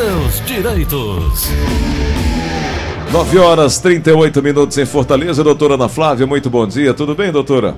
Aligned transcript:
seus 0.00 0.40
direitos. 0.46 1.50
9 3.12 3.38
horas 3.38 3.78
38 3.80 4.42
minutos 4.42 4.78
em 4.78 4.86
Fortaleza. 4.86 5.44
Doutora 5.44 5.74
Ana 5.74 5.90
Flávia, 5.90 6.26
muito 6.26 6.48
bom 6.48 6.66
dia. 6.66 6.94
Tudo 6.94 7.14
bem, 7.14 7.30
doutora? 7.30 7.76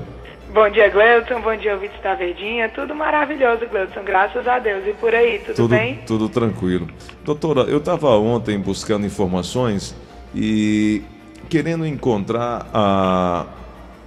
Bom 0.55 0.71
dia, 0.71 0.89
Gleudson. 0.89 1.41
Bom 1.41 1.57
dia, 1.57 1.75
ouvintes 1.75 2.01
da 2.01 2.15
Verdinha. 2.15 2.69
Tudo 2.69 2.95
maravilhoso, 2.95 3.67
Gleudson. 3.67 4.05
Graças 4.05 4.47
a 4.47 4.61
Deus. 4.61 4.87
E 4.87 4.93
por 4.93 5.13
aí, 5.13 5.41
tudo, 5.41 5.57
tudo 5.57 5.69
bem? 5.71 5.99
Tudo 6.07 6.29
tranquilo. 6.29 6.87
Doutora, 7.25 7.63
eu 7.63 7.79
estava 7.79 8.11
ontem 8.11 8.57
buscando 8.57 9.05
informações 9.05 9.93
e 10.33 11.03
querendo 11.49 11.85
encontrar 11.85 12.69
ah, 12.73 13.47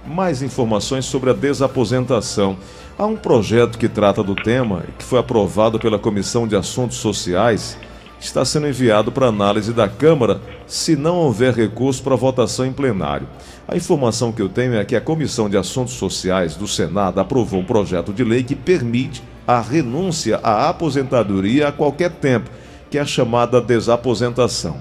mais 0.06 0.40
informações 0.40 1.04
sobre 1.04 1.28
a 1.28 1.34
desaposentação. 1.34 2.56
Há 2.98 3.04
um 3.04 3.16
projeto 3.16 3.76
que 3.76 3.90
trata 3.90 4.22
do 4.22 4.34
tema, 4.34 4.84
que 4.98 5.04
foi 5.04 5.18
aprovado 5.18 5.78
pela 5.78 5.98
Comissão 5.98 6.48
de 6.48 6.56
Assuntos 6.56 6.96
Sociais, 6.96 7.76
está 8.20 8.44
sendo 8.44 8.68
enviado 8.68 9.12
para 9.12 9.26
análise 9.26 9.72
da 9.72 9.88
Câmara 9.88 10.40
se 10.66 10.96
não 10.96 11.16
houver 11.16 11.54
recurso 11.54 12.02
para 12.02 12.16
votação 12.16 12.66
em 12.66 12.72
plenário. 12.72 13.28
A 13.68 13.76
informação 13.76 14.32
que 14.32 14.40
eu 14.40 14.48
tenho 14.48 14.74
é 14.74 14.84
que 14.84 14.96
a 14.96 15.00
Comissão 15.00 15.48
de 15.48 15.56
Assuntos 15.56 15.94
Sociais 15.94 16.54
do 16.54 16.66
Senado 16.66 17.20
aprovou 17.20 17.60
um 17.60 17.64
projeto 17.64 18.12
de 18.12 18.24
lei 18.24 18.42
que 18.42 18.54
permite 18.54 19.22
a 19.46 19.60
renúncia 19.60 20.40
à 20.42 20.68
aposentadoria 20.68 21.68
a 21.68 21.72
qualquer 21.72 22.10
tempo, 22.10 22.50
que 22.90 22.98
é 22.98 23.00
a 23.00 23.06
chamada 23.06 23.60
desaposentação. 23.60 24.76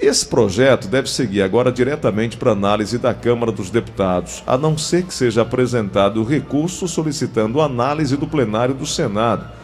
Esse 0.00 0.24
projeto 0.24 0.86
deve 0.86 1.10
seguir 1.10 1.42
agora 1.42 1.72
diretamente 1.72 2.36
para 2.36 2.52
análise 2.52 2.98
da 2.98 3.12
Câmara 3.12 3.50
dos 3.50 3.68
Deputados, 3.68 4.44
a 4.46 4.56
não 4.56 4.78
ser 4.78 5.02
que 5.02 5.12
seja 5.12 5.42
apresentado 5.42 6.22
recurso 6.22 6.86
solicitando 6.86 7.60
análise 7.60 8.16
do 8.16 8.26
plenário 8.26 8.74
do 8.74 8.86
Senado. 8.86 9.57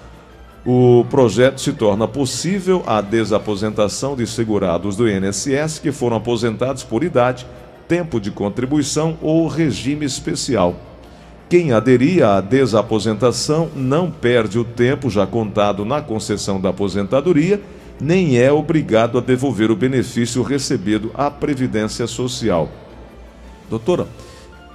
O 0.67 1.05
projeto 1.11 1.61
se 1.61 1.73
torna 1.73 2.09
possível 2.09 2.83
a 2.87 3.01
desaposentação 3.01 4.17
de 4.17 4.27
segurados 4.27 4.97
do 4.97 5.09
INSS 5.09 5.79
que 5.79 5.93
foram 5.93 6.17
aposentados 6.17 6.83
por 6.83 7.05
idade, 7.05 7.47
tempo 7.87 8.19
de 8.19 8.31
contribuição 8.31 9.19
ou 9.21 9.47
regime 9.47 10.07
especial. 10.07 10.75
Quem 11.51 11.73
aderir 11.73 12.25
à 12.25 12.41
desaposentação 12.41 13.69
não 13.77 14.11
perde 14.11 14.59
o 14.59 14.65
tempo 14.65 15.11
já 15.11 15.27
contado 15.27 15.85
na 15.85 16.01
concessão 16.01 16.59
da 16.59 16.71
aposentadoria 16.71 17.61
nem 18.01 18.39
é 18.39 18.53
obrigado 18.53 19.19
a 19.19 19.21
devolver 19.21 19.71
o 19.71 19.77
benefício 19.77 20.43
recebido 20.43 21.11
à 21.15 21.31
Previdência 21.31 22.07
Social. 22.07 22.69
Doutora, 23.71 24.07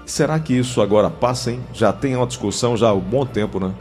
será 0.05 0.39
que 0.39 0.53
isso 0.53 0.81
agora 0.81 1.09
passa, 1.09 1.51
hein? 1.51 1.59
Já 1.73 1.91
tem 1.91 2.15
uma 2.15 2.25
discussão 2.25 2.77
já 2.77 2.89
há 2.89 2.93
um 2.93 3.01
bom 3.01 3.25
tempo, 3.25 3.59
né? 3.59 3.73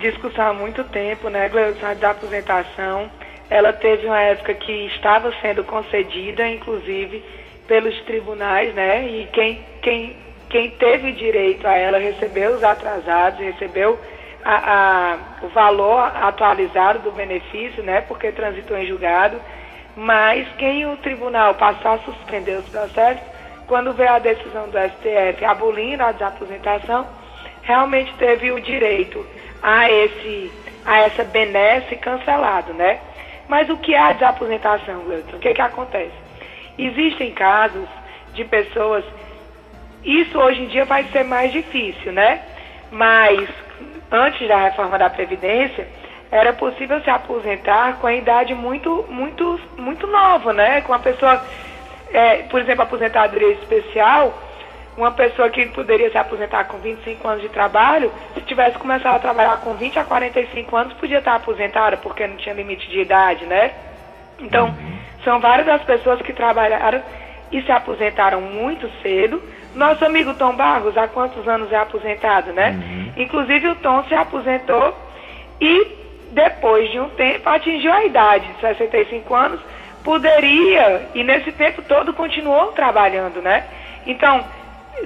Discussão 0.00 0.48
há 0.48 0.52
muito 0.52 0.82
tempo, 0.84 1.28
né, 1.28 1.48
Gleison, 1.48 1.94
da 2.00 2.10
aposentação. 2.10 3.08
Ela 3.48 3.72
teve 3.72 4.06
uma 4.06 4.20
época 4.20 4.52
que 4.54 4.86
estava 4.86 5.32
sendo 5.40 5.62
concedida, 5.62 6.46
inclusive, 6.48 7.22
pelos 7.68 7.96
tribunais, 8.02 8.74
né? 8.74 9.06
E 9.06 9.28
quem, 9.32 9.64
quem, 9.80 10.16
quem 10.50 10.70
teve 10.70 11.12
direito 11.12 11.66
a 11.66 11.76
ela 11.76 11.98
recebeu 11.98 12.56
os 12.56 12.64
atrasados, 12.64 13.38
recebeu 13.38 13.96
a, 14.44 14.54
a, 14.54 15.18
o 15.44 15.48
valor 15.48 16.00
atualizado 16.00 17.00
do 17.00 17.12
benefício, 17.12 17.82
né, 17.82 18.00
porque 18.02 18.30
transitou 18.30 18.76
em 18.76 18.86
julgado, 18.86 19.40
mas 19.96 20.46
quem 20.56 20.86
o 20.86 20.96
tribunal 20.98 21.54
passar 21.54 21.94
a 21.94 21.98
suspender 21.98 22.58
os 22.58 22.68
processos, 22.68 23.22
quando 23.66 23.92
veio 23.92 24.10
a 24.10 24.18
decisão 24.18 24.68
do 24.68 24.78
STF 24.78 25.44
abolindo 25.44 26.02
a 26.02 26.12
desaposentação, 26.12 27.06
realmente 27.62 28.12
teve 28.14 28.52
o 28.52 28.60
direito 28.60 29.26
a, 29.62 29.90
esse, 29.90 30.52
a 30.84 31.00
essa 31.00 31.24
benesse 31.24 31.96
cancelado, 31.96 32.72
né? 32.74 33.00
Mas 33.48 33.68
o 33.68 33.76
que 33.76 33.94
é 33.94 33.98
a 33.98 34.12
desaposentação, 34.12 35.04
Gleuton? 35.04 35.36
O 35.36 35.40
que, 35.40 35.54
que 35.54 35.60
acontece? 35.60 36.14
Existem 36.78 37.32
casos 37.32 37.88
de 38.34 38.44
pessoas, 38.44 39.04
isso 40.04 40.38
hoje 40.38 40.62
em 40.62 40.66
dia 40.66 40.84
vai 40.84 41.04
ser 41.04 41.24
mais 41.24 41.52
difícil, 41.52 42.12
né? 42.12 42.40
Mas 42.90 43.48
antes 44.10 44.46
da 44.46 44.58
reforma 44.58 44.98
da 44.98 45.08
Previdência, 45.08 45.88
era 46.30 46.52
possível 46.52 47.00
se 47.02 47.10
aposentar 47.10 47.98
com 47.98 48.06
a 48.06 48.14
idade 48.14 48.54
muito, 48.54 49.06
muito, 49.08 49.60
muito 49.78 50.06
nova, 50.06 50.52
né? 50.52 50.80
Com 50.82 50.92
uma 50.92 50.98
pessoa, 50.98 51.42
é, 52.12 52.42
por 52.44 52.60
exemplo, 52.60 52.82
aposentadoria 52.82 53.52
especial, 53.52 54.36
uma 54.96 55.10
pessoa 55.10 55.50
que 55.50 55.66
poderia 55.66 56.10
se 56.10 56.16
aposentar 56.16 56.64
com 56.64 56.78
25 56.78 57.28
anos 57.28 57.42
de 57.42 57.48
trabalho, 57.50 58.10
se 58.34 58.40
tivesse 58.42 58.78
começado 58.78 59.16
a 59.16 59.20
trabalhar 59.20 59.58
com 59.58 59.74
20 59.74 59.98
a 59.98 60.04
45 60.04 60.76
anos, 60.76 60.92
podia 60.94 61.18
estar 61.18 61.34
aposentada, 61.34 61.96
porque 61.98 62.26
não 62.26 62.36
tinha 62.36 62.54
limite 62.54 62.88
de 62.88 63.00
idade, 63.00 63.44
né? 63.44 63.72
Então, 64.40 64.66
uhum. 64.66 64.98
são 65.22 65.38
várias 65.38 65.68
as 65.68 65.82
pessoas 65.82 66.20
que 66.22 66.32
trabalharam 66.32 67.02
e 67.52 67.62
se 67.62 67.70
aposentaram 67.70 68.40
muito 68.40 68.90
cedo. 69.02 69.42
Nosso 69.74 70.04
amigo 70.04 70.32
Tom 70.34 70.54
Barros, 70.54 70.96
há 70.96 71.06
quantos 71.06 71.46
anos 71.46 71.70
é 71.70 71.76
aposentado, 71.76 72.52
né? 72.52 72.70
Uhum. 72.70 73.22
Inclusive 73.22 73.68
o 73.68 73.74
Tom 73.76 74.02
se 74.04 74.14
aposentou 74.14 74.96
e 75.60 75.86
depois 76.32 76.90
de 76.90 76.98
um 76.98 77.08
tempo 77.10 77.48
atingiu 77.48 77.92
a 77.92 78.04
idade 78.04 78.46
de 78.46 78.60
65 78.60 79.34
anos, 79.34 79.60
poderia, 80.02 81.08
e 81.14 81.22
nesse 81.22 81.52
tempo 81.52 81.82
todo 81.82 82.14
continuou 82.14 82.72
trabalhando, 82.72 83.42
né? 83.42 83.64
Então, 84.06 84.44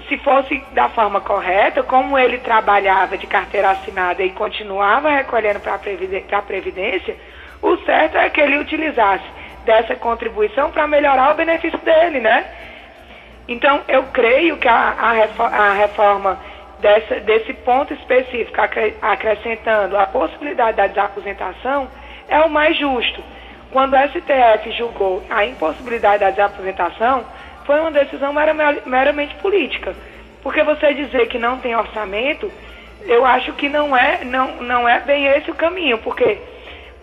se 0.08 0.16
fosse 0.18 0.62
da 0.72 0.88
forma 0.88 1.20
correta, 1.20 1.82
como 1.82 2.18
ele 2.18 2.38
trabalhava 2.38 3.18
de 3.18 3.26
carteira 3.26 3.70
assinada 3.70 4.22
e 4.22 4.30
continuava 4.30 5.10
recolhendo 5.10 5.60
para 5.60 5.74
a 5.74 6.42
Previdência, 6.42 7.16
o 7.62 7.76
certo 7.78 8.16
é 8.16 8.30
que 8.30 8.40
ele 8.40 8.58
utilizasse 8.58 9.24
dessa 9.64 9.94
contribuição 9.96 10.70
para 10.70 10.86
melhorar 10.86 11.32
o 11.32 11.36
benefício 11.36 11.78
dele, 11.78 12.20
né? 12.20 12.46
Então, 13.48 13.82
eu 13.88 14.04
creio 14.12 14.56
que 14.56 14.68
a, 14.68 14.74
a 14.74 15.72
reforma 15.72 16.38
dessa, 16.80 17.20
desse 17.20 17.52
ponto 17.52 17.92
específico, 17.92 18.56
acrescentando 19.02 19.98
a 19.98 20.06
possibilidade 20.06 20.76
da 20.76 20.86
desaposentação, 20.86 21.88
é 22.28 22.40
o 22.40 22.48
mais 22.48 22.76
justo. 22.76 23.22
Quando 23.72 23.94
o 23.94 24.08
STF 24.08 24.72
julgou 24.72 25.22
a 25.30 25.44
impossibilidade 25.44 26.20
da 26.20 26.30
desaposentação, 26.30 27.24
foi 27.70 27.78
uma 27.78 27.92
decisão 27.92 28.34
meramente 28.84 29.32
política. 29.36 29.94
Porque 30.42 30.60
você 30.64 30.92
dizer 30.92 31.28
que 31.28 31.38
não 31.38 31.58
tem 31.58 31.76
orçamento, 31.76 32.50
eu 33.02 33.24
acho 33.24 33.52
que 33.52 33.68
não 33.68 33.96
é, 33.96 34.24
não, 34.24 34.60
não 34.62 34.88
é 34.88 34.98
bem 34.98 35.26
esse 35.26 35.52
o 35.52 35.54
caminho, 35.54 35.98
porque 35.98 36.36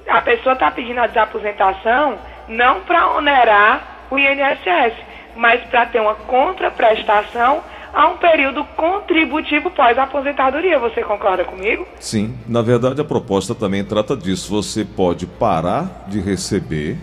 a 0.10 0.22
pessoa 0.22 0.52
está 0.52 0.70
pedindo 0.70 1.00
a 1.00 1.08
desaposentação 1.08 2.20
não 2.50 2.82
para 2.82 3.12
onerar 3.16 4.08
o 4.12 4.20
INSS, 4.20 4.94
mas 5.38 5.62
para 5.70 5.86
ter 5.86 6.02
uma 6.02 6.16
contraprestação 6.16 7.64
a 7.94 8.10
um 8.10 8.18
período 8.18 8.66
contributivo 8.76 9.72
pós-aposentadoria. 9.72 10.78
Você 10.80 11.02
concorda 11.02 11.46
comigo? 11.46 11.88
Sim, 11.98 12.38
na 12.46 12.62
verdade 12.62 13.00
a 13.00 13.06
proposta 13.06 13.56
também 13.56 13.86
trata 13.86 14.18
disso. 14.18 14.54
Você 14.54 14.84
pode 14.84 15.26
parar 15.26 16.04
de 16.10 16.20
receber, 16.20 16.98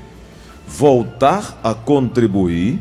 voltar 0.66 1.58
a 1.64 1.72
contribuir, 1.72 2.78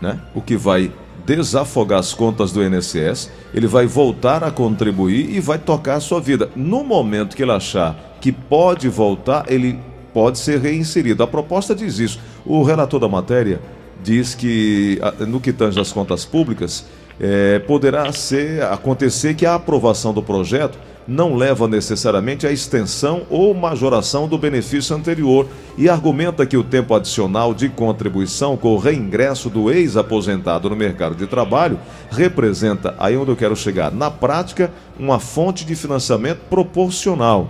né? 0.00 0.20
O 0.34 0.40
que 0.40 0.56
vai 0.56 0.92
desafogar 1.24 1.98
as 1.98 2.14
contas 2.14 2.52
do 2.52 2.62
INSS, 2.62 3.30
ele 3.52 3.66
vai 3.66 3.86
voltar 3.86 4.44
a 4.44 4.50
contribuir 4.50 5.34
e 5.34 5.40
vai 5.40 5.58
tocar 5.58 5.96
a 5.96 6.00
sua 6.00 6.20
vida. 6.20 6.48
No 6.54 6.84
momento 6.84 7.36
que 7.36 7.42
ele 7.42 7.52
achar 7.52 8.16
que 8.20 8.30
pode 8.30 8.88
voltar, 8.88 9.44
ele 9.48 9.78
pode 10.14 10.38
ser 10.38 10.60
reinserido. 10.60 11.22
A 11.22 11.26
proposta 11.26 11.74
diz 11.74 11.98
isso. 11.98 12.20
O 12.44 12.62
relator 12.62 13.00
da 13.00 13.08
matéria 13.08 13.60
diz 14.02 14.34
que, 14.34 15.00
no 15.26 15.40
que 15.40 15.52
tange 15.52 15.80
as 15.80 15.92
contas 15.92 16.24
públicas, 16.24 16.86
é, 17.18 17.58
poderá 17.58 18.12
ser, 18.12 18.62
acontecer 18.62 19.34
que 19.34 19.44
a 19.44 19.54
aprovação 19.56 20.12
do 20.12 20.22
projeto 20.22 20.78
não 21.06 21.34
leva 21.34 21.68
necessariamente 21.68 22.46
à 22.46 22.50
extensão 22.50 23.26
ou 23.30 23.54
majoração 23.54 24.26
do 24.26 24.36
benefício 24.36 24.96
anterior 24.96 25.46
e 25.78 25.88
argumenta 25.88 26.46
que 26.46 26.56
o 26.56 26.64
tempo 26.64 26.94
adicional 26.94 27.54
de 27.54 27.68
contribuição 27.68 28.56
com 28.56 28.68
o 28.68 28.78
reingresso 28.78 29.48
do 29.48 29.70
ex-aposentado 29.70 30.68
no 30.68 30.76
mercado 30.76 31.14
de 31.14 31.26
trabalho 31.26 31.78
representa, 32.10 32.94
aí 32.98 33.16
onde 33.16 33.30
eu 33.30 33.36
quero 33.36 33.54
chegar, 33.54 33.90
na 33.90 34.10
prática, 34.10 34.70
uma 34.98 35.20
fonte 35.20 35.64
de 35.64 35.76
financiamento 35.76 36.40
proporcional 36.48 37.48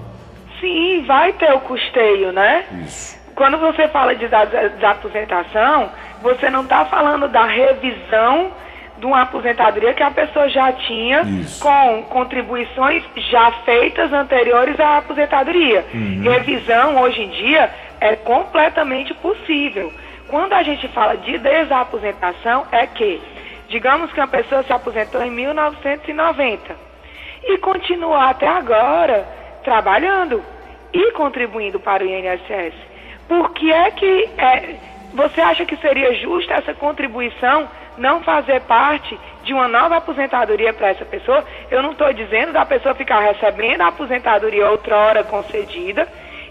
Sim, 0.61 1.05
vai 1.07 1.33
ter 1.35 1.53
o 1.53 1.61
custeio, 1.61 2.33
né? 2.33 2.65
Isso. 2.85 3.17
Quando 3.35 3.59
você 3.59 3.87
fala 3.89 4.15
de 4.15 4.27
desaposentação, 4.27 5.91
você 6.23 6.49
não 6.49 6.63
está 6.63 6.87
falando 6.87 7.29
da 7.29 7.45
revisão 7.45 8.51
de 8.99 9.07
uma 9.07 9.23
aposentadoria 9.23 9.93
que 9.95 10.03
a 10.03 10.11
pessoa 10.11 10.49
já 10.49 10.73
tinha 10.73 11.23
Isso. 11.23 11.63
com 11.63 12.03
contribuições 12.05 13.03
já 13.31 13.51
feitas 13.65 14.13
anteriores 14.13 14.79
à 14.81 14.99
aposentadoria. 14.99 15.85
Uhum. 15.93 16.23
Revisão, 16.23 17.01
hoje 17.01 17.23
em 17.23 17.29
dia, 17.29 17.71
é 18.01 18.17
completamente 18.17 19.13
possível. 19.15 19.93
Quando 20.29 20.55
a 20.55 20.63
gente 20.63 20.89
fala 20.89 21.17
de 21.17 21.39
desaposentação, 21.39 22.67
é 22.73 22.87
que, 22.87 23.21
digamos 23.69 24.13
que 24.13 24.21
uma 24.21 24.27
pessoa 24.27 24.63
se 24.63 24.73
aposentou 24.73 25.23
em 25.23 25.31
1990 25.31 26.75
e 27.45 27.59
continua 27.59 28.31
até 28.31 28.49
agora 28.49 29.27
trabalhando. 29.63 30.43
e 30.93 31.13
contribuindo 31.13 31.79
para 31.79 32.03
o 32.03 32.07
INSS. 32.07 32.73
Por 33.29 33.51
que 33.51 33.71
é 33.71 33.91
que 33.91 34.31
é, 34.39 34.77
você 35.13 35.43
acha 35.43 35.67
que 35.67 35.77
seria 35.77 36.15
justa 36.15 36.55
essa 36.55 36.73
contribuição 36.73 37.69
não 37.99 38.23
fazer 38.23 38.61
parte 38.63 39.19
de 39.43 39.53
uma 39.55 39.69
nova 39.69 39.97
aposentadoria 39.97 40.73
para 40.73 40.89
essa 40.89 41.05
pessoa? 41.05 41.45
Eu 41.71 41.83
não 41.83 41.93
estou 41.93 42.13
dizendo 42.13 42.53
da 42.53 42.65
pessoa 42.65 42.95
ficar 42.95 43.21
recebendo 43.21 43.81
a 43.83 43.89
aposentadoria 43.89 44.71
outrora 44.71 45.25
concedida 45.25 46.07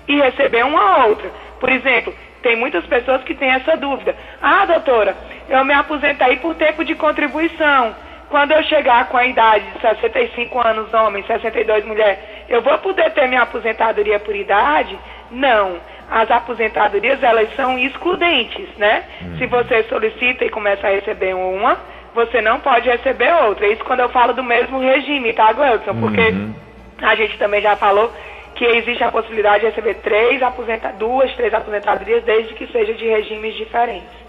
e 0.08 0.20
receber 0.20 0.64
uma 0.66 1.06
outra. 1.06 1.30
Por 1.60 1.70
exemplo, 1.70 2.14
tem 2.42 2.56
muitas 2.56 2.86
pessoas 2.86 3.24
que 3.24 3.34
têm 3.34 3.50
essa 3.50 3.76
dúvida. 3.76 4.16
Ah, 4.42 4.66
doutora, 4.66 5.16
eu 5.50 5.66
me 5.66 5.74
aposentei 5.74 6.38
por 6.38 6.56
tempo 6.56 6.86
de 6.86 6.96
contribuição. 6.96 7.96
Quando 8.30 8.52
eu 8.52 8.64
chegar 8.64 9.08
com 9.08 9.18
a 9.18 9.26
idade 9.26 9.66
de 9.72 9.82
65 9.82 10.60
anos 10.60 10.94
homem, 10.94 11.24
62 11.26 11.86
mulher, 11.86 12.46
eu 12.50 12.62
vou 12.62 12.78
poder 12.80 13.12
ter 13.14 13.28
minha 13.28 13.42
aposentadoria 13.42 14.20
por 14.20 14.36
idade? 14.36 14.98
Não. 15.32 15.78
As 16.10 16.30
aposentadorias, 16.30 17.22
elas 17.24 17.54
são 17.56 17.80
excludentes, 17.80 18.68
né? 18.78 19.04
Uhum. 19.22 19.38
Se 19.38 19.46
você 19.48 19.84
solicita 19.84 20.46
e 20.46 20.50
começa 20.50 20.88
a 20.88 20.92
receber 20.92 21.34
uma, 21.34 21.78
você 22.14 22.42
não 22.42 22.60
pode 22.60 22.90
receber 22.90 23.34
outra. 23.44 23.68
Isso 23.68 23.84
quando 23.84 24.02
eu 24.02 24.10
falo 24.10 24.34
do 24.34 24.44
mesmo 24.44 24.80
regime, 24.80 25.34
tá, 25.34 25.52
Gleuton? 25.52 26.00
Porque 26.00 26.22
uhum. 26.22 26.54
a 27.02 27.16
gente 27.16 27.38
também 27.38 27.62
já 27.62 27.76
falou 27.76 28.12
que 28.56 28.64
existe 28.64 29.04
a 29.04 29.12
possibilidade 29.12 29.60
de 29.60 29.66
receber 29.68 29.96
três 29.96 30.42
aposenta 30.42 30.94
duas, 30.94 31.34
três 31.36 31.54
aposentadorias, 31.54 32.24
desde 32.24 32.54
que 32.54 32.68
seja 32.68 32.94
de 32.94 33.06
regimes 33.06 33.54
diferentes. 33.56 34.26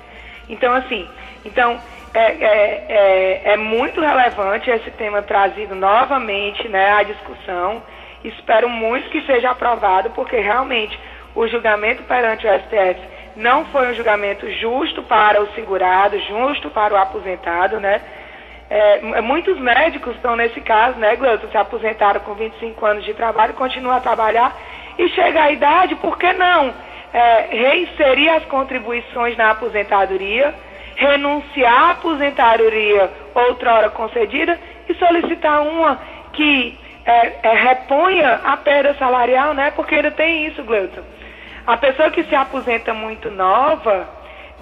Então, 0.49 0.75
assim, 0.75 1.09
então 1.45 1.79
é, 2.13 2.21
é, 2.21 2.87
é, 2.89 3.53
é, 3.53 3.57
muito 3.57 4.01
relevante 4.01 4.71
esse 4.71 4.91
tema 4.93 5.23
trazido 5.23 5.75
novamente 5.75 6.69
né, 6.69 6.93
à 6.93 7.03
discussão. 7.03 7.83
Espero 8.25 8.69
muito 8.69 9.09
que 9.11 9.21
seja 9.27 9.51
aprovado, 9.51 10.11
porque 10.11 10.37
realmente 10.39 10.99
o 11.37 11.47
julgamento 11.47 12.03
perante 12.05 12.47
o 12.47 12.51
STF 12.51 13.01
não 13.37 13.67
foi 13.67 13.91
um 13.91 13.95
julgamento 13.95 14.51
justo 14.53 15.03
para 15.03 15.43
o 15.43 15.47
segurado, 15.55 16.19
justo 16.21 16.71
para 16.71 16.95
o 16.95 16.97
aposentado, 16.97 17.79
né? 17.79 18.01
É, 18.69 19.21
muitos 19.21 19.57
médicos 19.61 20.17
estão 20.17 20.35
nesse 20.35 20.61
caso, 20.61 20.99
né, 20.99 21.15
Gleuton, 21.15 21.47
se 21.49 21.57
aposentaram 21.57 22.21
com 22.23 22.35
25 22.35 22.85
anos 22.85 23.05
de 23.05 23.15
trabalho, 23.15 23.55
continuam 23.55 23.95
a 23.95 24.01
trabalhar 24.01 24.57
e 24.99 25.09
chega 25.11 25.43
a 25.43 25.53
idade, 25.53 25.95
por 25.97 26.19
que 26.19 26.33
não 26.33 26.75
é, 27.13 27.47
reinserir 27.51 28.33
as 28.35 28.45
contribuições 28.47 29.37
na 29.37 29.51
aposentadoria, 29.51 30.55
renunciar 30.97 31.83
à 31.83 31.91
aposentadoria 31.93 33.11
outrora 33.35 33.91
concedida 33.91 34.59
e 34.89 34.95
solicitar 34.95 35.63
uma 35.63 36.01
que 36.33 36.79
é, 37.05 37.33
é, 37.43 37.55
reponha 37.55 38.41
a 38.45 38.57
perda 38.57 38.95
salarial, 38.95 39.55
né? 39.55 39.71
Porque 39.71 39.95
ainda 39.95 40.11
tem 40.11 40.47
isso, 40.47 40.63
Gleuton. 40.65 41.03
A 41.67 41.77
pessoa 41.77 42.11
que 42.11 42.23
se 42.25 42.35
aposenta 42.35 42.95
muito 42.95 43.31
nova, 43.31 44.09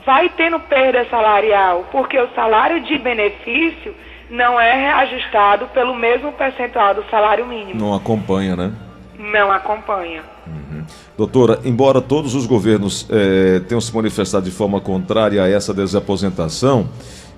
vai 0.06 0.28
tendo 0.30 0.58
perda 0.60 1.06
salarial, 1.10 1.86
porque 1.92 2.18
o 2.18 2.28
salário 2.34 2.82
de 2.82 2.98
benefício 2.98 3.94
não 4.30 4.58
é 4.58 4.72
reajustado 4.74 5.66
pelo 5.68 5.94
mesmo 5.94 6.32
percentual 6.32 6.94
do 6.94 7.04
salário 7.10 7.46
mínimo. 7.46 7.78
Não 7.78 7.94
acompanha, 7.94 8.56
né? 8.56 8.72
Não 9.18 9.52
acompanha. 9.52 10.22
Uhum. 10.46 10.84
Doutora, 11.16 11.60
embora 11.64 12.00
todos 12.00 12.34
os 12.34 12.46
governos 12.46 13.06
eh, 13.10 13.60
tenham 13.68 13.80
se 13.80 13.94
manifestado 13.94 14.44
de 14.44 14.50
forma 14.50 14.80
contrária 14.80 15.42
a 15.42 15.48
essa 15.48 15.72
desaposentação, 15.72 16.88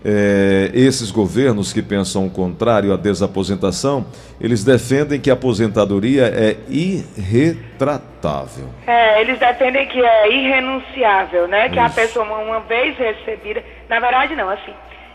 é, 0.08 0.70
esses 0.72 1.10
governos 1.10 1.72
que 1.72 1.82
pensam 1.82 2.26
o 2.26 2.30
contrário 2.30 2.92
à 2.92 2.96
desaposentação, 2.96 4.06
eles 4.40 4.62
defendem 4.62 5.20
que 5.20 5.28
a 5.28 5.32
aposentadoria 5.32 6.26
é 6.26 6.56
irretratável. 6.68 8.68
É, 8.86 9.20
eles 9.20 9.36
defendem 9.40 9.88
que 9.88 10.00
é 10.00 10.32
irrenunciável, 10.32 11.48
né? 11.48 11.68
Que 11.68 11.80
Isso. 11.80 11.86
a 11.86 11.90
pessoa, 11.90 12.24
uma 12.24 12.60
vez 12.60 12.96
recebida, 12.96 13.64
na 13.88 13.98
verdade 13.98 14.36
não, 14.36 14.48
assim, 14.48 14.72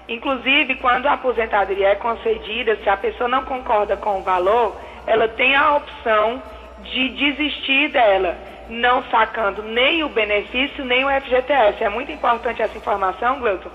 inclusive 0.10 0.76
quando 0.76 1.06
a 1.06 1.14
aposentadoria 1.14 1.88
é 1.88 1.96
concedida, 1.96 2.78
se 2.84 2.90
a 2.90 2.98
pessoa 2.98 3.30
não 3.30 3.46
concorda 3.46 3.96
com 3.96 4.20
o 4.20 4.24
valor, 4.24 4.76
ela 5.08 5.30
tem 5.30 5.56
a 5.56 5.78
opção 5.78 6.44
de 6.84 7.10
desistir 7.10 7.92
dela, 7.92 8.36
não 8.68 9.06
sacando 9.06 9.64
nem 9.64 10.04
o 10.04 10.10
benefício, 10.10 10.84
nem 10.84 11.06
o 11.06 11.22
FGTS. 11.22 11.82
É 11.82 11.88
muito 11.88 12.12
importante 12.12 12.62
essa 12.62 12.78
informação, 12.78 13.40
Gleuton, 13.40 13.70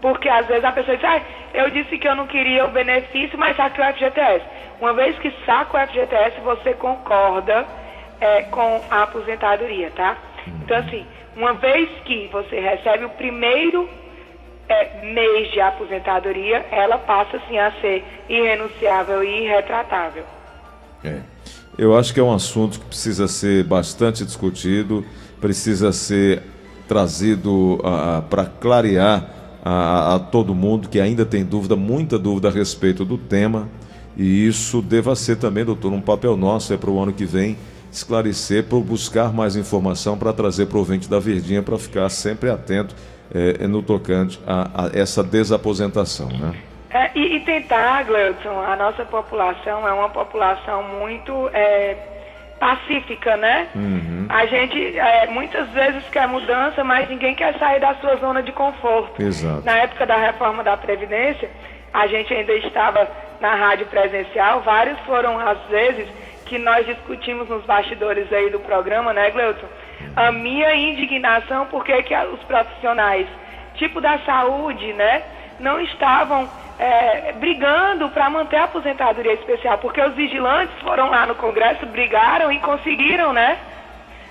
porque 0.00 0.28
às 0.28 0.46
vezes 0.46 0.64
a 0.64 0.72
pessoa 0.72 0.96
diz, 0.96 1.04
ah, 1.04 1.20
eu 1.54 1.70
disse 1.70 1.98
que 1.98 2.06
eu 2.06 2.14
não 2.14 2.26
queria 2.26 2.64
o 2.64 2.70
benefício, 2.70 3.38
mas 3.38 3.56
saque 3.56 3.80
o 3.80 3.84
FGTS. 3.84 4.44
Uma 4.80 4.92
vez 4.92 5.18
que 5.18 5.32
saca 5.44 5.76
o 5.76 5.86
FGTS, 5.86 6.40
você 6.40 6.74
concorda 6.74 7.66
é, 8.20 8.42
com 8.42 8.80
a 8.90 9.02
aposentadoria, 9.02 9.90
tá? 9.96 10.16
Então, 10.62 10.76
assim, 10.76 11.04
uma 11.36 11.54
vez 11.54 11.88
que 12.04 12.28
você 12.32 12.60
recebe 12.60 13.04
o 13.04 13.10
primeiro 13.10 13.88
é, 14.68 15.04
mês 15.04 15.50
de 15.50 15.60
aposentadoria, 15.60 16.64
ela 16.70 16.98
passa, 16.98 17.38
assim, 17.38 17.58
a 17.58 17.72
ser 17.80 18.04
irrenunciável 18.28 19.24
e 19.24 19.44
irretratável. 19.44 20.24
É. 21.04 21.20
Eu 21.76 21.96
acho 21.96 22.12
que 22.12 22.18
é 22.18 22.22
um 22.22 22.34
assunto 22.34 22.80
que 22.80 22.86
precisa 22.86 23.28
ser 23.28 23.64
bastante 23.64 24.24
discutido, 24.24 25.04
precisa 25.40 25.92
ser 25.92 26.42
trazido 26.88 27.78
para 28.28 28.46
clarear 28.46 29.37
a, 29.64 30.14
a 30.14 30.18
todo 30.18 30.54
mundo 30.54 30.88
que 30.88 31.00
ainda 31.00 31.24
tem 31.24 31.44
dúvida, 31.44 31.76
muita 31.76 32.18
dúvida 32.18 32.48
a 32.48 32.50
respeito 32.50 33.04
do 33.04 33.18
tema. 33.18 33.68
E 34.16 34.46
isso 34.46 34.82
deva 34.82 35.14
ser 35.14 35.36
também, 35.36 35.64
doutor, 35.64 35.92
um 35.92 36.00
papel 36.00 36.36
nosso 36.36 36.72
é 36.72 36.76
para 36.76 36.90
o 36.90 37.00
ano 37.00 37.12
que 37.12 37.24
vem 37.24 37.56
esclarecer, 37.90 38.64
para 38.64 38.78
buscar 38.78 39.32
mais 39.32 39.56
informação 39.56 40.18
para 40.18 40.32
trazer 40.32 40.66
para 40.66 40.76
o 40.76 40.80
ouvinte 40.80 41.08
da 41.08 41.18
Verdinha 41.18 41.62
para 41.62 41.78
ficar 41.78 42.08
sempre 42.08 42.50
atento 42.50 42.94
é, 43.34 43.66
no 43.66 43.82
tocante 43.82 44.38
a, 44.46 44.86
a, 44.86 44.90
essa 44.92 45.22
desaposentação, 45.22 46.28
né? 46.28 46.54
É, 46.90 47.10
e, 47.14 47.36
e, 47.36 47.40
tentar, 47.40 48.02
Gleudson, 48.04 48.60
a 48.62 48.74
nossa 48.74 49.04
população 49.04 49.86
é 49.86 49.92
uma 49.92 50.08
população 50.08 50.82
muito 50.82 51.32
é, 51.52 52.17
pacífica, 52.58 53.36
né? 53.36 53.68
Uhum. 53.74 54.26
A 54.28 54.46
gente 54.46 54.98
é, 54.98 55.26
muitas 55.28 55.68
vezes 55.70 56.02
quer 56.10 56.26
mudança, 56.28 56.84
mas 56.84 57.08
ninguém 57.08 57.34
quer 57.34 57.58
sair 57.58 57.80
da 57.80 57.94
sua 57.96 58.16
zona 58.16 58.42
de 58.42 58.52
conforto. 58.52 59.20
Exato. 59.22 59.64
Na 59.64 59.78
época 59.78 60.04
da 60.06 60.16
reforma 60.16 60.62
da 60.62 60.76
Previdência, 60.76 61.48
a 61.92 62.06
gente 62.06 62.32
ainda 62.32 62.52
estava 62.54 63.08
na 63.40 63.54
rádio 63.54 63.86
presencial, 63.86 64.60
vários 64.60 64.98
foram 65.00 65.38
as 65.38 65.58
vezes 65.68 66.08
que 66.44 66.58
nós 66.58 66.84
discutimos 66.86 67.48
nos 67.48 67.64
bastidores 67.64 68.32
aí 68.32 68.50
do 68.50 68.58
programa, 68.60 69.12
né, 69.12 69.30
Gleuton? 69.30 69.66
A 70.16 70.32
minha 70.32 70.74
indignação 70.74 71.66
porque 71.66 72.02
que 72.02 72.14
os 72.16 72.40
profissionais, 72.44 73.26
tipo 73.74 74.00
da 74.00 74.18
saúde, 74.20 74.92
né, 74.94 75.22
não 75.60 75.80
estavam 75.80 76.48
é, 76.78 77.32
brigando 77.32 78.08
para 78.10 78.30
manter 78.30 78.56
a 78.56 78.64
aposentadoria 78.64 79.32
especial, 79.32 79.78
porque 79.78 80.00
os 80.00 80.14
vigilantes 80.14 80.74
foram 80.80 81.10
lá 81.10 81.26
no 81.26 81.34
Congresso, 81.34 81.84
brigaram 81.86 82.52
e 82.52 82.58
conseguiram, 82.60 83.32
né? 83.32 83.58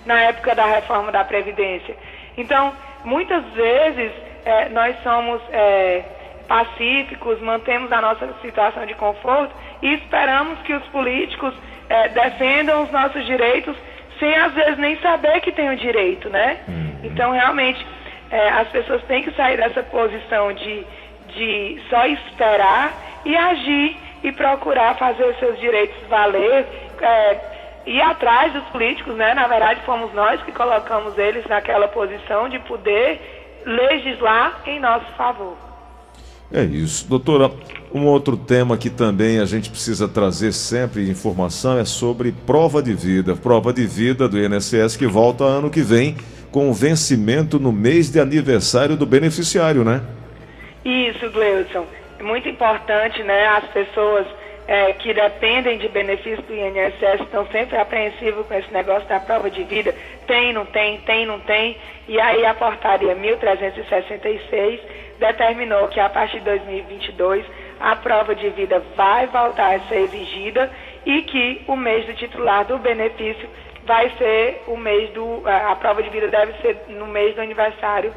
Na 0.06 0.22
época 0.22 0.56
da 0.56 0.66
reforma 0.66 1.12
da 1.12 1.24
Previdência. 1.26 1.96
Então, 2.38 2.74
muitas 3.04 3.44
vezes 3.54 4.12
é, 4.46 4.70
nós 4.70 4.96
somos 5.04 5.42
é, 5.52 6.04
pacíficos, 6.48 7.42
mantemos 7.42 7.92
a 7.92 8.02
nossa 8.02 8.34
situação 8.42 8.86
de 8.86 8.94
conforto 8.94 9.54
e 9.82 9.94
esperamos 9.96 10.60
que 10.62 10.74
os 10.74 10.84
políticos 10.88 11.54
é, 11.90 12.08
defendam 12.10 12.84
os 12.84 12.92
nossos 12.92 13.26
direitos 13.26 13.76
sem 14.20 14.36
às 14.36 14.54
vezes 14.54 14.78
nem 14.78 14.98
saber 14.98 15.42
que 15.42 15.52
tem 15.52 15.70
o 15.70 15.76
direito, 15.76 16.30
né? 16.30 16.60
Uhum. 16.68 17.00
Então, 17.04 17.32
realmente, 17.32 17.86
é, 18.32 18.50
as 18.50 18.68
pessoas 18.70 19.04
têm 19.04 19.24
que 19.24 19.32
sair 19.32 19.58
dessa 19.58 19.84
posição 19.84 20.52
de 20.54 20.86
de 21.36 21.82
só 21.90 22.06
esperar 22.06 23.22
e 23.26 23.36
agir 23.36 23.98
e 24.24 24.32
procurar 24.32 24.98
fazer 24.98 25.36
seus 25.40 25.60
direitos 25.60 25.96
valer, 26.10 26.66
é, 27.02 27.40
ir 27.86 28.02
atrás 28.02 28.54
dos 28.54 28.64
políticos, 28.66 29.16
né? 29.16 29.34
Na 29.34 29.48
verdade, 29.48 29.82
fomos 29.86 30.14
nós 30.14 30.42
que 30.44 30.52
colocamos 30.52 31.18
eles 31.18 31.46
naquela 31.48 31.88
posição 31.88 32.50
de 32.50 32.60
poder 32.60 33.62
legislar 33.66 34.62
em 34.66 34.80
nosso 34.80 35.06
favor. 35.14 35.56
É 36.52 36.64
isso. 36.64 37.08
Doutora, 37.08 37.52
um 37.94 38.06
outro 38.06 38.38
tema 38.38 38.78
que 38.78 38.90
também 38.90 39.40
a 39.40 39.46
gente 39.46 39.70
precisa 39.70 40.08
trazer 40.08 40.54
sempre 40.54 41.10
informação 41.10 41.78
é 41.78 41.84
sobre 41.84 42.32
prova 42.32 42.82
de 42.82 42.94
vida. 42.94 43.36
Prova 43.36 43.74
de 43.74 43.86
vida 43.86 44.30
do 44.30 44.40
INSS 44.40 44.96
que 44.96 45.06
volta 45.06 45.44
ano 45.44 45.70
que 45.70 45.82
vem 45.82 46.16
com 46.50 46.72
vencimento 46.74 47.60
no 47.60 47.74
mês 47.74 48.10
de 48.10 48.20
aniversário 48.20 48.96
do 48.96 49.06
beneficiário, 49.06 49.84
né? 49.84 50.02
Isso, 50.84 51.30
Gleudson. 51.32 51.86
É 52.20 52.24
muito 52.24 52.48
importante, 52.50 53.22
né? 53.24 53.48
As 53.48 53.66
pessoas 53.70 54.26
é, 54.68 54.92
que 54.94 55.14
dependem 55.14 55.78
de 55.78 55.88
benefícios 55.88 56.46
do 56.46 56.54
INSS 56.54 57.22
estão 57.22 57.48
sempre 57.48 57.78
apreensivos 57.78 58.46
com 58.46 58.54
esse 58.54 58.72
negócio 58.74 59.08
da 59.08 59.20
prova 59.20 59.50
de 59.50 59.64
vida. 59.64 59.96
Tem, 60.28 60.52
não 60.52 60.66
tem, 60.66 61.00
tem, 61.02 61.26
não 61.26 61.40
tem. 61.40 61.78
E 62.08 62.20
aí 62.20 62.46
a 62.46 62.54
portaria 62.54 63.16
1366 63.16 64.82
determinou 65.20 65.88
que 65.88 66.00
a 66.00 66.10
partir 66.10 66.40
de 66.40 66.46
2022 66.46 67.46
a 67.80 67.96
prova 67.96 68.36
de 68.36 68.50
vida 68.50 68.84
vai 68.96 69.28
voltar 69.28 69.76
a 69.76 69.80
ser 69.82 70.00
exigida 70.00 70.70
e 71.06 71.22
que 71.22 71.64
o 71.68 71.76
mês 71.76 72.06
do 72.06 72.14
titular 72.14 72.66
do 72.66 72.78
benefício 72.78 73.48
vai 73.86 74.12
ser 74.18 74.64
o 74.68 74.76
mês 74.76 75.10
do. 75.12 75.44
A 75.46 75.76
prova 75.76 76.04
de 76.04 76.10
vida 76.10 76.28
deve 76.28 76.54
ser 76.62 76.78
no 76.90 77.08
mês 77.08 77.34
do 77.36 77.42
aniversário 77.42 78.14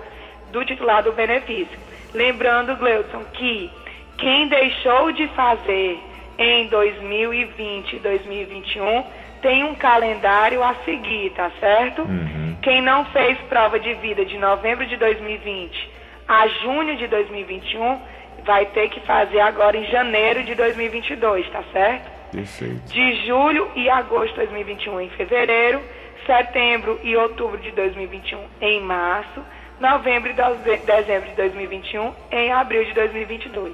do 0.50 0.64
titular 0.64 1.02
do 1.02 1.12
benefício. 1.12 1.78
Lembrando, 2.14 2.76
Gleudson, 2.76 3.24
que 3.32 3.70
quem 4.18 4.48
deixou 4.48 5.12
de 5.12 5.26
fazer 5.28 5.98
em 6.38 6.66
2020 6.68 7.96
e 7.96 7.98
2021 7.98 9.04
tem 9.42 9.64
um 9.64 9.74
calendário 9.74 10.62
a 10.62 10.74
seguir, 10.84 11.30
tá 11.30 11.50
certo? 11.60 12.02
Uhum. 12.02 12.56
Quem 12.62 12.82
não 12.82 13.04
fez 13.06 13.38
prova 13.48 13.78
de 13.78 13.94
vida 13.94 14.24
de 14.24 14.36
novembro 14.38 14.86
de 14.86 14.96
2020 14.96 16.00
a 16.30 16.46
junho 16.46 16.96
de 16.96 17.08
2021 17.08 17.98
vai 18.44 18.64
ter 18.66 18.88
que 18.88 19.00
fazer 19.00 19.40
agora 19.40 19.76
em 19.76 19.84
janeiro 19.86 20.44
de 20.44 20.54
2022, 20.54 21.50
tá 21.50 21.64
certo? 21.72 22.08
Perfeito. 22.30 22.92
De 22.92 23.26
julho 23.26 23.68
e 23.74 23.90
agosto 23.90 24.30
de 24.34 24.36
2021 24.36 25.00
em 25.00 25.10
fevereiro, 25.10 25.82
setembro 26.24 27.00
e 27.02 27.16
outubro 27.16 27.58
de 27.58 27.72
2021 27.72 28.38
em 28.60 28.80
março, 28.80 29.42
novembro 29.80 30.30
e 30.30 30.76
dezembro 30.84 31.28
de 31.30 31.36
2021 31.36 32.14
em 32.30 32.52
abril 32.52 32.84
de 32.84 32.92
2022. 32.92 33.72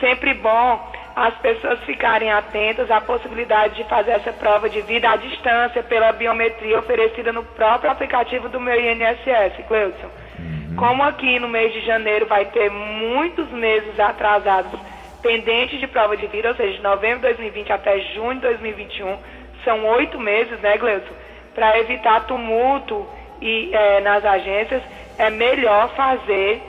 Sempre 0.00 0.34
bom 0.34 0.92
as 1.14 1.34
pessoas 1.38 1.78
ficarem 1.84 2.30
atentas 2.30 2.90
à 2.90 3.00
possibilidade 3.00 3.76
de 3.76 3.84
fazer 3.84 4.12
essa 4.12 4.32
prova 4.32 4.68
de 4.68 4.80
vida 4.82 5.08
à 5.10 5.16
distância 5.16 5.82
pela 5.82 6.12
biometria 6.12 6.78
oferecida 6.78 7.32
no 7.32 7.42
próprio 7.42 7.90
aplicativo 7.90 8.48
do 8.48 8.60
meu 8.60 8.78
INSS, 8.78 9.66
Cleudson. 9.68 10.10
Uhum. 10.38 10.76
Como 10.76 11.02
aqui 11.02 11.38
no 11.38 11.48
mês 11.48 11.72
de 11.72 11.80
janeiro 11.80 12.26
vai 12.26 12.46
ter 12.46 12.70
muitos 12.70 13.50
meses 13.50 13.98
atrasados 13.98 14.78
pendentes 15.22 15.80
de 15.80 15.86
prova 15.86 16.16
de 16.16 16.26
vida, 16.26 16.48
ou 16.48 16.54
seja, 16.54 16.76
de 16.76 16.82
novembro 16.82 17.20
de 17.20 17.34
2020 17.34 17.72
até 17.72 17.98
junho 18.14 18.34
de 18.34 18.40
2021, 18.40 19.18
são 19.64 19.84
oito 19.86 20.18
meses, 20.18 20.60
né, 20.60 20.76
Gleuton? 20.76 21.14
Para 21.54 21.78
evitar 21.78 22.26
tumulto 22.26 23.06
e, 23.40 23.70
é, 23.72 24.00
nas 24.00 24.24
agências, 24.24 24.82
é 25.18 25.30
melhor 25.30 25.94
fazer 25.94 26.62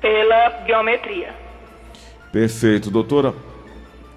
pela 0.00 0.50
biometria. 0.66 1.34
Perfeito. 2.32 2.90
Doutora, 2.90 3.34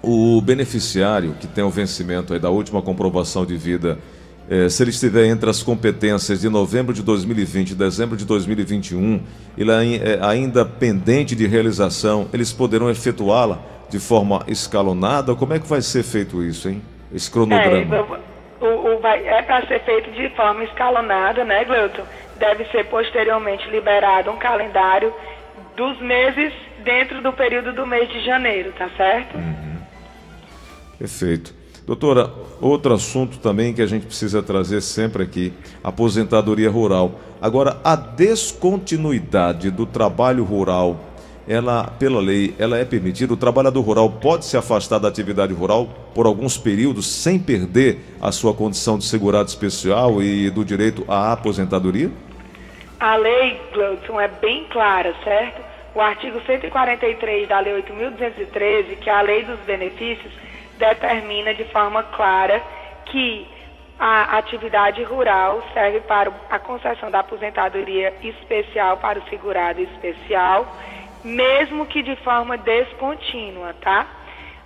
o 0.02 0.40
beneficiário 0.40 1.34
que 1.40 1.46
tem 1.46 1.64
o 1.64 1.70
vencimento 1.70 2.38
da 2.38 2.50
última 2.50 2.82
comprovação 2.82 3.46
de 3.46 3.56
vida 3.56 3.98
é, 4.50 4.66
se 4.68 4.82
ele 4.82 4.90
estiver 4.90 5.26
entre 5.26 5.50
as 5.50 5.62
competências 5.62 6.40
de 6.40 6.48
novembro 6.48 6.94
de 6.94 7.02
2020 7.02 7.70
e 7.70 7.74
dezembro 7.74 8.16
de 8.16 8.24
2021, 8.24 9.20
ele 9.58 9.70
é 9.70 10.18
ainda 10.22 10.64
pendente 10.64 11.36
de 11.36 11.46
realização, 11.46 12.26
eles 12.32 12.50
poderão 12.50 12.88
efetuá-la 12.88 13.60
de 13.90 13.98
forma 13.98 14.42
escalonada? 14.48 15.34
Como 15.34 15.52
é 15.52 15.58
que 15.58 15.66
vai 15.66 15.82
ser 15.82 16.02
feito 16.02 16.42
isso, 16.42 16.66
hein? 16.68 16.80
Esse 17.12 17.30
cronograma. 17.30 17.96
É, 17.96 18.20
o, 18.60 18.66
o, 18.66 19.00
vai, 19.00 19.26
é 19.26 19.42
para 19.42 19.66
ser 19.66 19.80
feito 19.84 20.10
de 20.10 20.28
forma 20.30 20.64
escalonada, 20.64 21.44
né, 21.44 21.64
Gleuton? 21.64 22.02
Deve 22.38 22.64
ser 22.66 22.84
posteriormente 22.86 23.68
liberado 23.68 24.30
um 24.30 24.36
calendário 24.36 25.12
dos 25.76 26.00
meses 26.00 26.52
dentro 26.84 27.20
do 27.22 27.32
período 27.32 27.72
do 27.72 27.86
mês 27.86 28.08
de 28.08 28.24
janeiro, 28.24 28.72
tá 28.72 28.88
certo? 28.96 29.36
Uhum. 29.36 29.78
Perfeito. 30.98 31.54
Doutora, 31.86 32.30
outro 32.60 32.92
assunto 32.92 33.38
também 33.38 33.72
que 33.72 33.80
a 33.80 33.86
gente 33.86 34.04
precisa 34.04 34.42
trazer 34.42 34.82
sempre 34.82 35.22
aqui, 35.22 35.54
aposentadoria 35.82 36.68
rural. 36.68 37.18
Agora, 37.40 37.80
a 37.82 37.96
descontinuidade 37.96 39.70
do 39.70 39.86
trabalho 39.86 40.44
rural, 40.44 41.00
ela, 41.48 41.84
pela 41.98 42.20
lei, 42.20 42.54
ela 42.58 42.78
é 42.78 42.84
permitida? 42.84 43.32
O 43.32 43.36
trabalhador 43.36 43.80
rural 43.80 44.10
pode 44.10 44.44
se 44.44 44.56
afastar 44.56 44.98
da 44.98 45.08
atividade 45.08 45.54
rural 45.54 45.88
por 46.14 46.26
alguns 46.26 46.58
períodos 46.58 47.06
sem 47.06 47.38
perder 47.38 48.00
a 48.20 48.30
sua 48.30 48.52
condição 48.52 48.98
de 48.98 49.04
segurado 49.04 49.48
especial 49.48 50.22
e 50.22 50.50
do 50.50 50.62
direito 50.62 51.04
à 51.08 51.32
aposentadoria? 51.32 52.10
A 53.00 53.16
lei, 53.16 53.60
Gleudson, 53.72 54.20
é 54.20 54.28
bem 54.28 54.66
clara, 54.70 55.14
certo? 55.24 55.62
O 55.94 56.00
artigo 56.00 56.38
143 56.44 57.48
da 57.48 57.60
Lei 57.60 57.82
8.213, 57.82 58.98
que 59.00 59.08
é 59.08 59.12
a 59.12 59.22
lei 59.22 59.44
dos 59.44 59.58
benefícios, 59.60 60.32
determina 60.78 61.54
de 61.54 61.64
forma 61.64 62.02
clara 62.02 62.62
que 63.06 63.46
a 63.98 64.38
atividade 64.38 65.02
rural 65.02 65.62
serve 65.72 66.00
para 66.00 66.30
a 66.50 66.58
concessão 66.58 67.10
da 67.10 67.20
aposentadoria 67.20 68.14
especial 68.22 68.98
para 68.98 69.18
o 69.18 69.28
segurado 69.28 69.80
especial, 69.80 70.72
mesmo 71.24 71.86
que 71.86 72.02
de 72.02 72.16
forma 72.16 72.56
descontínua, 72.56 73.74
tá? 73.80 74.06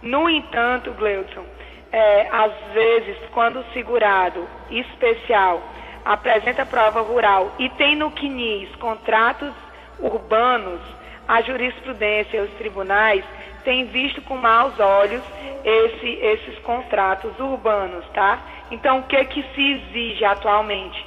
No 0.02 0.28
entanto, 0.28 0.92
Gleudson, 0.92 1.44
é, 1.92 2.28
às 2.30 2.52
vezes, 2.72 3.16
quando 3.32 3.60
o 3.60 3.64
segurado 3.72 4.48
especial 4.70 5.62
apresenta 6.04 6.66
prova 6.66 7.00
rural 7.00 7.52
e 7.58 7.68
tem 7.70 7.94
no 7.94 8.10
CNIS 8.10 8.74
contratos 8.76 9.52
urbanos, 10.00 10.80
a 11.28 11.40
jurisprudência 11.42 12.38
e 12.38 12.40
os 12.40 12.50
tribunais 12.54 13.24
têm 13.62 13.84
visto 13.86 14.20
com 14.22 14.36
maus 14.36 14.78
olhos 14.80 15.22
esse, 15.64 16.08
esses 16.08 16.58
contratos 16.60 17.38
urbanos, 17.38 18.04
tá? 18.12 18.40
Então, 18.70 18.98
o 18.98 19.02
que 19.04 19.24
que 19.26 19.42
se 19.54 19.72
exige 19.72 20.24
atualmente? 20.24 21.06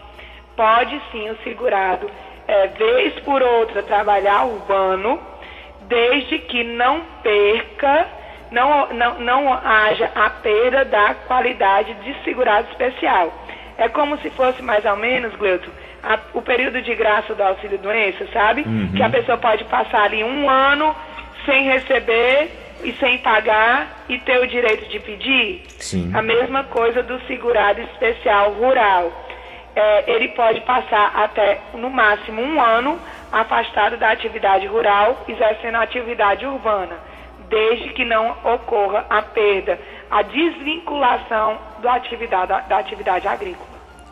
Pode 0.56 1.02
sim 1.12 1.30
o 1.30 1.38
segurado, 1.44 2.10
é, 2.48 2.68
vez 2.68 3.20
por 3.22 3.42
outra, 3.42 3.84
trabalhar 3.84 4.46
urbano, 4.46 5.20
desde 5.88 6.40
que 6.40 6.64
não 6.64 7.02
perca, 7.22 8.08
não, 8.52 8.94
não, 8.94 9.20
não 9.20 9.54
haja 9.54 10.12
a 10.16 10.30
perda 10.30 10.86
da 10.86 11.16
qualidade 11.28 11.94
de 11.96 12.16
segurado 12.24 12.68
especial. 12.72 13.34
É 13.78 13.90
como 13.90 14.18
se 14.20 14.30
fosse 14.32 14.62
mais 14.62 14.86
ou 14.86 14.96
menos, 14.96 15.36
Gleuto, 15.36 15.70
a, 16.02 16.20
o 16.34 16.42
período 16.42 16.82
de 16.82 16.94
graça 16.96 17.34
do 17.34 17.44
auxílio 17.44 17.78
doença, 17.78 18.26
sabe? 18.32 18.62
Uhum. 18.62 18.94
Que 18.96 19.04
a 19.04 19.10
pessoa 19.10 19.38
pode 19.38 19.64
passar 19.66 20.04
ali 20.04 20.24
um 20.24 20.50
ano 20.50 20.96
sem 21.46 21.66
receber 21.66 22.52
e 22.84 22.94
sem 22.94 23.18
pagar 23.18 24.06
e 24.08 24.18
ter 24.20 24.40
o 24.40 24.48
direito 24.48 24.90
de 24.90 25.00
pedir? 25.00 25.64
Sim. 25.80 26.12
A 26.14 26.22
mesma 26.22 26.64
coisa 26.64 27.04
do 27.04 27.20
segurado 27.22 27.82
especial 27.82 28.54
rural. 28.54 29.12
É, 29.76 30.16
ele 30.16 30.30
pode 30.30 30.62
passar 30.62 31.12
até, 31.16 31.60
no 31.74 31.90
máximo, 31.90 32.42
um 32.42 32.62
ano 32.62 32.98
afastado 33.32 33.98
da 33.98 34.12
atividade 34.12 34.66
rural, 34.68 35.24
exercendo 35.28 35.76
atividade 35.76 36.46
urbana, 36.46 36.98
desde 37.50 37.90
que 37.94 38.06
não 38.06 38.32
ocorra 38.44 39.06
a 39.10 39.22
perda, 39.22 39.80
a 40.10 40.22
desvinculação 40.22 41.58
da 41.82 41.96
atividade, 41.96 42.70
da 42.70 42.78
atividade 42.78 43.28
agrícola. 43.28 43.68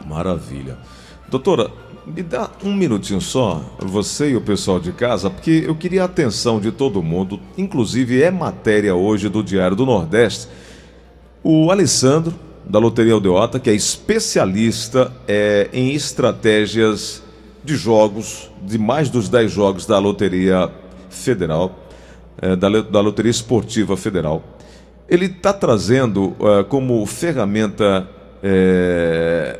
Maravilha. 0.05 0.77
Doutora, 1.29 1.71
me 2.05 2.21
dá 2.21 2.49
um 2.63 2.73
minutinho 2.73 3.21
só, 3.21 3.61
você 3.79 4.31
e 4.31 4.35
o 4.35 4.41
pessoal 4.41 4.79
de 4.79 4.91
casa, 4.91 5.29
porque 5.29 5.63
eu 5.65 5.75
queria 5.75 6.01
a 6.01 6.05
atenção 6.05 6.59
de 6.59 6.71
todo 6.71 7.01
mundo, 7.01 7.39
inclusive 7.57 8.21
é 8.21 8.29
matéria 8.29 8.93
hoje 8.93 9.29
do 9.29 9.41
Diário 9.41 9.75
do 9.75 9.85
Nordeste. 9.85 10.47
O 11.41 11.71
Alessandro, 11.71 12.33
da 12.65 12.79
Loteria 12.79 13.13
Aldeota, 13.13 13.59
que 13.59 13.69
é 13.69 13.73
especialista 13.73 15.11
é, 15.27 15.69
em 15.73 15.93
estratégias 15.93 17.23
de 17.63 17.75
jogos, 17.75 18.49
de 18.61 18.77
mais 18.77 19.09
dos 19.09 19.29
10 19.29 19.51
jogos 19.51 19.85
da 19.85 19.97
Loteria 19.99 20.69
Federal, 21.09 21.79
é, 22.41 22.55
da, 22.55 22.99
Loteria 22.99 23.31
Esportiva 23.31 23.95
Federal. 23.95 24.43
Ele 25.07 25.25
está 25.25 25.53
trazendo 25.53 26.35
é, 26.39 26.63
como 26.63 27.05
ferramenta 27.05 28.09
é, 28.41 29.59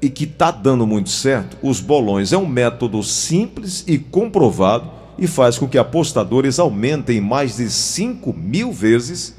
e 0.00 0.08
que 0.08 0.24
está 0.24 0.50
dando 0.50 0.86
muito 0.86 1.10
certo, 1.10 1.58
os 1.62 1.80
bolões 1.80 2.32
é 2.32 2.38
um 2.38 2.46
método 2.46 3.02
simples 3.02 3.84
e 3.86 3.98
comprovado 3.98 4.90
e 5.18 5.26
faz 5.26 5.58
com 5.58 5.68
que 5.68 5.76
apostadores 5.76 6.58
aumentem 6.58 7.20
mais 7.20 7.56
de 7.56 7.68
5 7.68 8.32
mil 8.32 8.72
vezes 8.72 9.36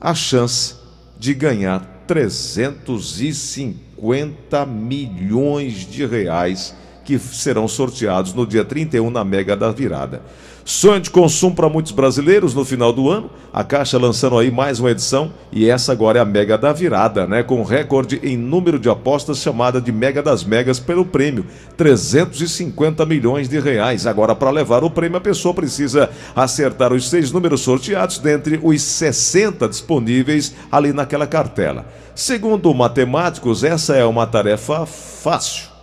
a 0.00 0.14
chance 0.14 0.76
de 1.18 1.34
ganhar 1.34 2.04
350 2.06 4.64
milhões 4.66 5.90
de 5.90 6.06
reais 6.06 6.72
que 7.06 7.18
serão 7.20 7.68
sorteados 7.68 8.34
no 8.34 8.44
dia 8.44 8.64
31 8.64 9.08
na 9.10 9.24
Mega 9.24 9.56
da 9.56 9.70
Virada. 9.70 10.20
Sonho 10.64 11.00
de 11.00 11.10
consumo 11.10 11.54
para 11.54 11.68
muitos 11.68 11.92
brasileiros 11.92 12.52
no 12.52 12.64
final 12.64 12.92
do 12.92 13.08
ano. 13.08 13.30
A 13.52 13.62
Caixa 13.62 13.96
lançando 13.96 14.36
aí 14.36 14.50
mais 14.50 14.80
uma 14.80 14.90
edição 14.90 15.32
e 15.52 15.70
essa 15.70 15.92
agora 15.92 16.18
é 16.18 16.20
a 16.20 16.24
Mega 16.24 16.58
da 16.58 16.72
Virada, 16.72 17.24
né? 17.24 17.44
Com 17.44 17.62
recorde 17.62 18.20
em 18.24 18.36
número 18.36 18.76
de 18.76 18.88
apostas 18.88 19.38
chamada 19.38 19.80
de 19.80 19.92
Mega 19.92 20.20
das 20.20 20.42
Megas 20.42 20.80
pelo 20.80 21.04
prêmio, 21.04 21.46
350 21.76 23.06
milhões 23.06 23.48
de 23.48 23.60
reais. 23.60 24.08
Agora 24.08 24.34
para 24.34 24.50
levar 24.50 24.82
o 24.82 24.90
prêmio 24.90 25.18
a 25.18 25.20
pessoa 25.20 25.54
precisa 25.54 26.10
acertar 26.34 26.92
os 26.92 27.08
seis 27.08 27.30
números 27.30 27.60
sorteados 27.60 28.18
dentre 28.18 28.58
os 28.60 28.82
60 28.82 29.68
disponíveis 29.68 30.52
ali 30.72 30.92
naquela 30.92 31.28
cartela. 31.28 31.86
Segundo 32.12 32.74
matemáticos, 32.74 33.62
essa 33.62 33.94
é 33.94 34.04
uma 34.04 34.26
tarefa 34.26 34.84
fácil. 34.84 35.75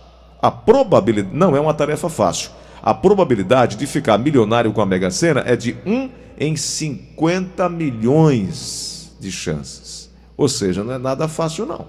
A 0.44 0.50
probabilidade 0.50 1.34
não 1.34 1.56
é 1.56 1.60
uma 1.60 1.72
tarefa 1.72 2.08
fácil 2.10 2.50
a 2.84 2.92
probabilidade 2.92 3.76
de 3.76 3.86
ficar 3.86 4.18
milionário 4.18 4.70
com 4.70 4.82
a 4.82 4.84
Mega 4.84 5.10
Sena 5.10 5.42
é 5.46 5.56
de 5.56 5.74
1 5.86 6.10
em 6.38 6.54
50 6.54 7.66
milhões 7.70 9.16
de 9.18 9.32
chances. 9.32 10.10
Ou 10.36 10.50
seja, 10.50 10.84
não 10.84 10.92
é 10.92 10.98
nada 10.98 11.26
fácil 11.26 11.64
não. 11.64 11.86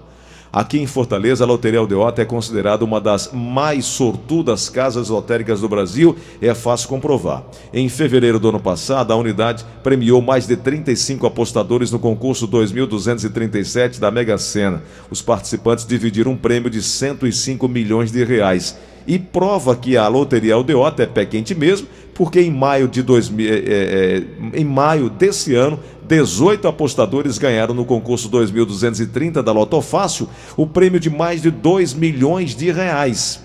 Aqui 0.56 0.78
em 0.78 0.86
Fortaleza, 0.86 1.44
a 1.44 1.46
Loteria 1.46 1.80
Aldeota 1.80 2.22
é 2.22 2.24
considerada 2.24 2.82
uma 2.82 2.98
das 2.98 3.30
mais 3.30 3.84
sortudas 3.84 4.70
casas 4.70 5.10
lotéricas 5.10 5.60
do 5.60 5.68
Brasil, 5.68 6.16
é 6.40 6.54
fácil 6.54 6.88
comprovar. 6.88 7.44
Em 7.74 7.86
fevereiro 7.90 8.40
do 8.40 8.48
ano 8.48 8.58
passado, 8.58 9.12
a 9.12 9.16
unidade 9.16 9.66
premiou 9.82 10.22
mais 10.22 10.46
de 10.46 10.56
35 10.56 11.26
apostadores 11.26 11.92
no 11.92 11.98
concurso 11.98 12.46
2237 12.46 14.00
da 14.00 14.10
Mega 14.10 14.38
Sena. 14.38 14.82
Os 15.10 15.20
participantes 15.20 15.84
dividiram 15.84 16.32
um 16.32 16.36
prêmio 16.38 16.70
de 16.70 16.82
105 16.82 17.68
milhões 17.68 18.10
de 18.10 18.24
reais 18.24 18.78
e 19.06 19.18
prova 19.18 19.76
que 19.76 19.96
a 19.96 20.08
loteria 20.08 20.54
aldeota 20.54 21.02
é 21.02 21.06
pé 21.06 21.24
quente 21.24 21.54
mesmo, 21.54 21.86
porque 22.14 22.40
em 22.40 22.50
maio 22.50 22.88
de 22.88 23.02
2000, 23.02 23.48
é, 23.48 23.56
é, 23.56 24.22
em 24.54 24.64
maio 24.64 25.10
desse 25.10 25.54
ano, 25.54 25.78
18 26.08 26.66
apostadores 26.66 27.36
ganharam 27.36 27.74
no 27.74 27.84
concurso 27.84 28.28
2230 28.28 29.42
da 29.42 29.52
Loto 29.52 29.80
Fácil 29.80 30.28
o 30.56 30.66
prêmio 30.66 30.98
de 30.98 31.10
mais 31.10 31.42
de 31.42 31.50
2 31.50 31.94
milhões 31.94 32.54
de 32.54 32.70
reais. 32.70 33.44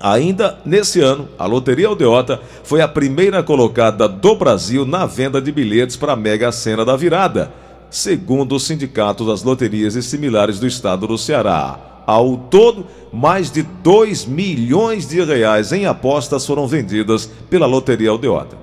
Ainda 0.00 0.58
nesse 0.64 1.00
ano, 1.00 1.28
a 1.38 1.46
Loteria 1.46 1.86
Aldeota 1.86 2.40
foi 2.64 2.80
a 2.80 2.88
primeira 2.88 3.42
colocada 3.42 4.08
do 4.08 4.34
Brasil 4.34 4.84
na 4.84 5.06
venda 5.06 5.40
de 5.40 5.52
bilhetes 5.52 5.96
para 5.96 6.14
a 6.14 6.16
Mega 6.16 6.50
Sena 6.50 6.84
da 6.84 6.96
Virada, 6.96 7.52
segundo 7.88 8.56
o 8.56 8.60
Sindicato 8.60 9.24
das 9.24 9.44
Loterias 9.44 9.94
e 9.94 10.02
Similares 10.02 10.58
do 10.58 10.66
Estado 10.66 11.06
do 11.06 11.16
Ceará. 11.16 11.91
Ao 12.06 12.36
todo, 12.36 12.86
mais 13.12 13.50
de 13.50 13.62
2 13.62 14.26
milhões 14.26 15.06
de 15.08 15.22
reais 15.22 15.72
em 15.72 15.86
apostas 15.86 16.46
foram 16.46 16.66
vendidas 16.66 17.30
pela 17.48 17.66
Loteria 17.66 18.10
Aldeota. 18.10 18.56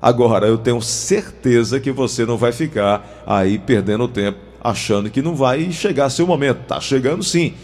Agora, 0.00 0.46
eu 0.46 0.56
tenho 0.56 0.80
certeza 0.80 1.78
que 1.78 1.92
você 1.92 2.24
não 2.24 2.36
vai 2.36 2.52
ficar 2.52 3.22
aí 3.26 3.58
perdendo 3.58 4.08
tempo 4.08 4.50
achando 4.62 5.10
que 5.10 5.22
não 5.22 5.34
vai 5.34 5.72
chegar 5.72 6.10
seu 6.10 6.26
momento. 6.26 6.66
Tá 6.66 6.80
chegando 6.80 7.22
sim. 7.22 7.54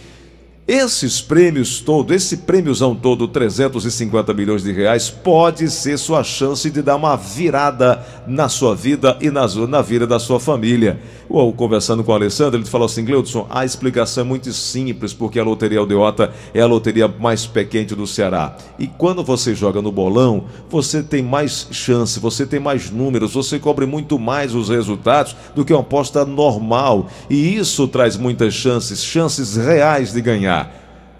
Esses 0.69 1.21
prêmios 1.21 1.79
todo, 1.79 2.13
esse 2.13 2.39
prêmiozão 2.39 2.93
todo, 2.93 3.29
350 3.29 4.35
milhões 4.35 4.65
de 4.65 4.73
reais, 4.73 5.09
pode 5.09 5.71
ser 5.71 5.97
sua 5.97 6.25
chance 6.25 6.69
de 6.69 6.83
dar 6.83 6.97
uma 6.97 7.15
virada 7.15 8.05
na 8.27 8.49
sua 8.49 8.75
vida 8.75 9.17
e 9.21 9.31
na, 9.31 9.47
na 9.69 9.81
vida 9.81 10.09
da 10.09 10.19
sua 10.19 10.41
família. 10.41 10.99
Ou, 11.29 11.53
conversando 11.53 12.03
com 12.03 12.11
o 12.11 12.15
Alessandro, 12.17 12.59
ele 12.59 12.67
falou 12.67 12.87
assim: 12.87 13.05
Gleudson, 13.05 13.47
a 13.49 13.65
explicação 13.65 14.23
é 14.23 14.27
muito 14.27 14.53
simples, 14.53 15.13
porque 15.13 15.39
a 15.39 15.45
Loteria 15.45 15.79
Aldeota 15.79 16.33
é 16.53 16.61
a 16.61 16.67
loteria 16.67 17.07
mais 17.07 17.47
pé 17.47 17.65
quente 17.65 17.95
do 17.95 18.07
Ceará. 18.07 18.57
E 18.77 18.89
quando 18.89 19.23
você 19.23 19.55
joga 19.55 19.81
no 19.81 19.93
bolão, 19.93 20.47
você 20.69 21.01
tem 21.01 21.23
mais 21.23 21.69
chance, 21.71 22.19
você 22.19 22.45
tem 22.45 22.59
mais 22.59 22.91
números, 22.91 23.35
você 23.35 23.61
cobre 23.61 23.87
muito 23.87 24.19
mais 24.19 24.53
os 24.53 24.69
resultados 24.69 25.37
do 25.55 25.65
que 25.65 25.73
uma 25.73 25.83
aposta 25.83 26.25
normal. 26.25 27.09
E 27.31 27.57
isso 27.57 27.87
traz 27.87 28.17
muitas 28.17 28.53
chances, 28.53 29.05
chances 29.05 29.57
reais 29.57 30.13
de 30.13 30.21
ganhar. 30.21 30.56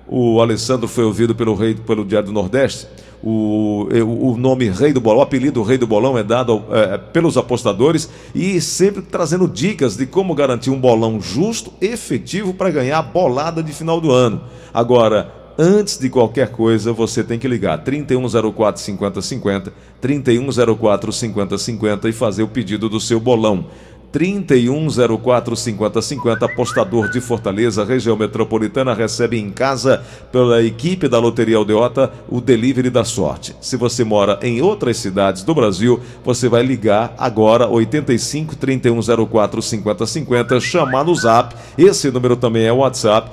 O 0.09 0.41
Alessandro 0.41 0.87
foi 0.87 1.05
ouvido 1.05 1.35
pelo 1.35 1.55
rei 1.55 1.75
pelo 1.75 2.05
Diário 2.05 2.29
do 2.29 2.33
Nordeste. 2.33 2.87
O, 3.23 3.89
o 4.05 4.37
nome 4.37 4.69
Rei 4.69 4.93
do 4.93 5.01
Bolão, 5.01 5.19
o 5.19 5.23
apelido 5.23 5.63
Rei 5.63 5.79
do 5.79 5.87
Bolão 5.87 6.17
é 6.17 6.23
dado 6.23 6.63
é, 6.71 6.97
pelos 6.97 7.37
apostadores 7.37 8.09
e 8.35 8.61
sempre 8.61 9.03
trazendo 9.03 9.49
dicas 9.49 9.97
de 9.97 10.07
como 10.07 10.35
garantir 10.35 10.71
um 10.71 10.79
bolão 10.79 11.21
justo, 11.21 11.73
efetivo 11.81 12.55
para 12.55 12.71
ganhar 12.71 12.99
a 12.99 13.03
bolada 13.03 13.63
de 13.63 13.73
final 13.73 14.01
do 14.01 14.13
ano. 14.13 14.43
Agora, 14.73 15.33
antes 15.59 15.99
de 15.99 16.09
qualquer 16.09 16.51
coisa, 16.53 16.93
você 16.93 17.25
tem 17.25 17.39
que 17.39 17.49
ligar 17.49 17.79
3104 17.79 18.81
5050, 18.81 19.73
3104 20.01 21.13
5050 21.13 22.09
e 22.09 22.13
fazer 22.13 22.43
o 22.43 22.49
pedido 22.49 22.89
do 22.89 23.01
seu 23.01 23.19
bolão. 23.19 23.67
3104 24.13 25.57
5050, 25.57 26.47
apostador 26.47 27.11
de 27.11 27.21
Fortaleza, 27.21 27.85
região 27.85 28.17
metropolitana, 28.17 28.95
recebe 28.95 29.39
em 29.39 29.51
casa 29.51 30.03
pela 30.33 30.63
equipe 30.63 31.09
da 31.09 31.19
Loteria 31.19 31.57
Aldeota 31.57 32.13
o 32.29 32.41
delivery 32.41 32.91
da 32.91 33.05
sorte. 33.05 33.55
Se 33.61 33.77
você 33.77 34.05
mora 34.05 34.39
em 34.43 34.63
outras 34.63 34.97
cidades 34.97 35.43
do 35.43 35.55
Brasil, 35.55 36.01
você 36.25 36.49
vai 36.49 36.63
ligar 36.63 37.15
agora 37.19 37.69
85 37.69 38.57
3104 38.57 39.61
5050, 39.61 40.61
chamar 40.61 41.05
no 41.05 41.15
Zap, 41.15 41.55
esse 41.77 42.11
número 42.11 42.37
também 42.37 42.65
é 42.65 42.73
o 42.73 42.79
WhatsApp. 42.79 43.31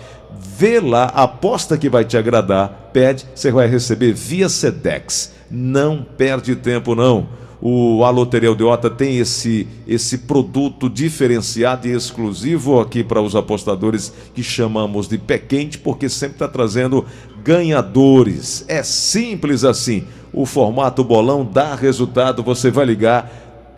Vê 0.57 0.79
lá, 0.79 1.05
aposta 1.05 1.77
que 1.77 1.89
vai 1.89 2.03
te 2.03 2.17
agradar, 2.17 2.89
pede, 2.91 3.25
você 3.33 3.51
vai 3.51 3.67
receber 3.67 4.13
via 4.13 4.49
Sedex. 4.49 5.31
Não 5.49 6.05
perde 6.17 6.55
tempo 6.55 6.95
não 6.95 7.43
o, 7.65 8.03
a 8.03 8.09
Loteria 8.09 8.49
Aldeota 8.49 8.89
tem 8.89 9.19
esse, 9.19 9.65
esse 9.87 10.17
produto 10.17 10.89
diferenciado 10.89 11.87
e 11.87 11.91
exclusivo 11.91 12.81
aqui 12.81 13.05
para 13.05 13.21
os 13.21 13.37
apostadores 13.37 14.13
que 14.35 14.43
chamamos 14.43 15.07
de 15.07 15.17
pé 15.17 15.37
quente, 15.37 15.77
porque 15.77 16.09
sempre 16.09 16.35
está 16.35 16.47
trazendo 16.49 17.05
ganhadores. 17.41 18.65
É 18.67 18.83
simples 18.83 19.63
assim. 19.63 20.03
O 20.33 20.45
formato 20.45 21.05
bolão 21.05 21.45
dá 21.49 21.73
resultado, 21.73 22.43
você 22.43 22.69
vai 22.69 22.85
ligar 22.85 23.31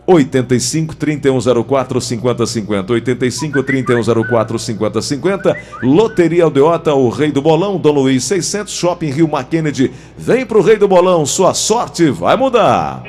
85 0.08 0.95
3104 0.95 2.02
5050. 2.02 2.91
85 2.91 3.62
3104 3.62 4.58
5050. 4.58 5.58
Loteria 5.84 6.45
Aldeota, 6.45 6.91
o 6.95 7.08
Rei 7.10 7.32
do 7.32 7.39
Bolão, 7.39 7.78
Dom 7.78 7.91
Luiz 7.91 8.24
600, 8.24 8.74
Shopping 8.74 9.12
Rio 9.12 9.30
Kennedy. 9.48 9.91
Vem 10.17 10.43
pro 10.43 10.63
Rei 10.63 10.78
do 10.78 10.88
Bolão, 10.88 11.24
sua 11.24 11.54
sorte 11.54 12.10
vai 12.10 12.36
mudar. 12.36 13.04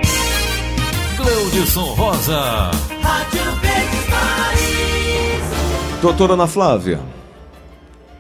Cleudson 1.57 1.95
Rosa. 1.95 2.71
Rádio 3.01 3.43
Verdes 3.63 4.11
Maris. 4.11 6.03
Doutora 6.03 6.35
Ana 6.35 6.47
Flávia, 6.47 7.01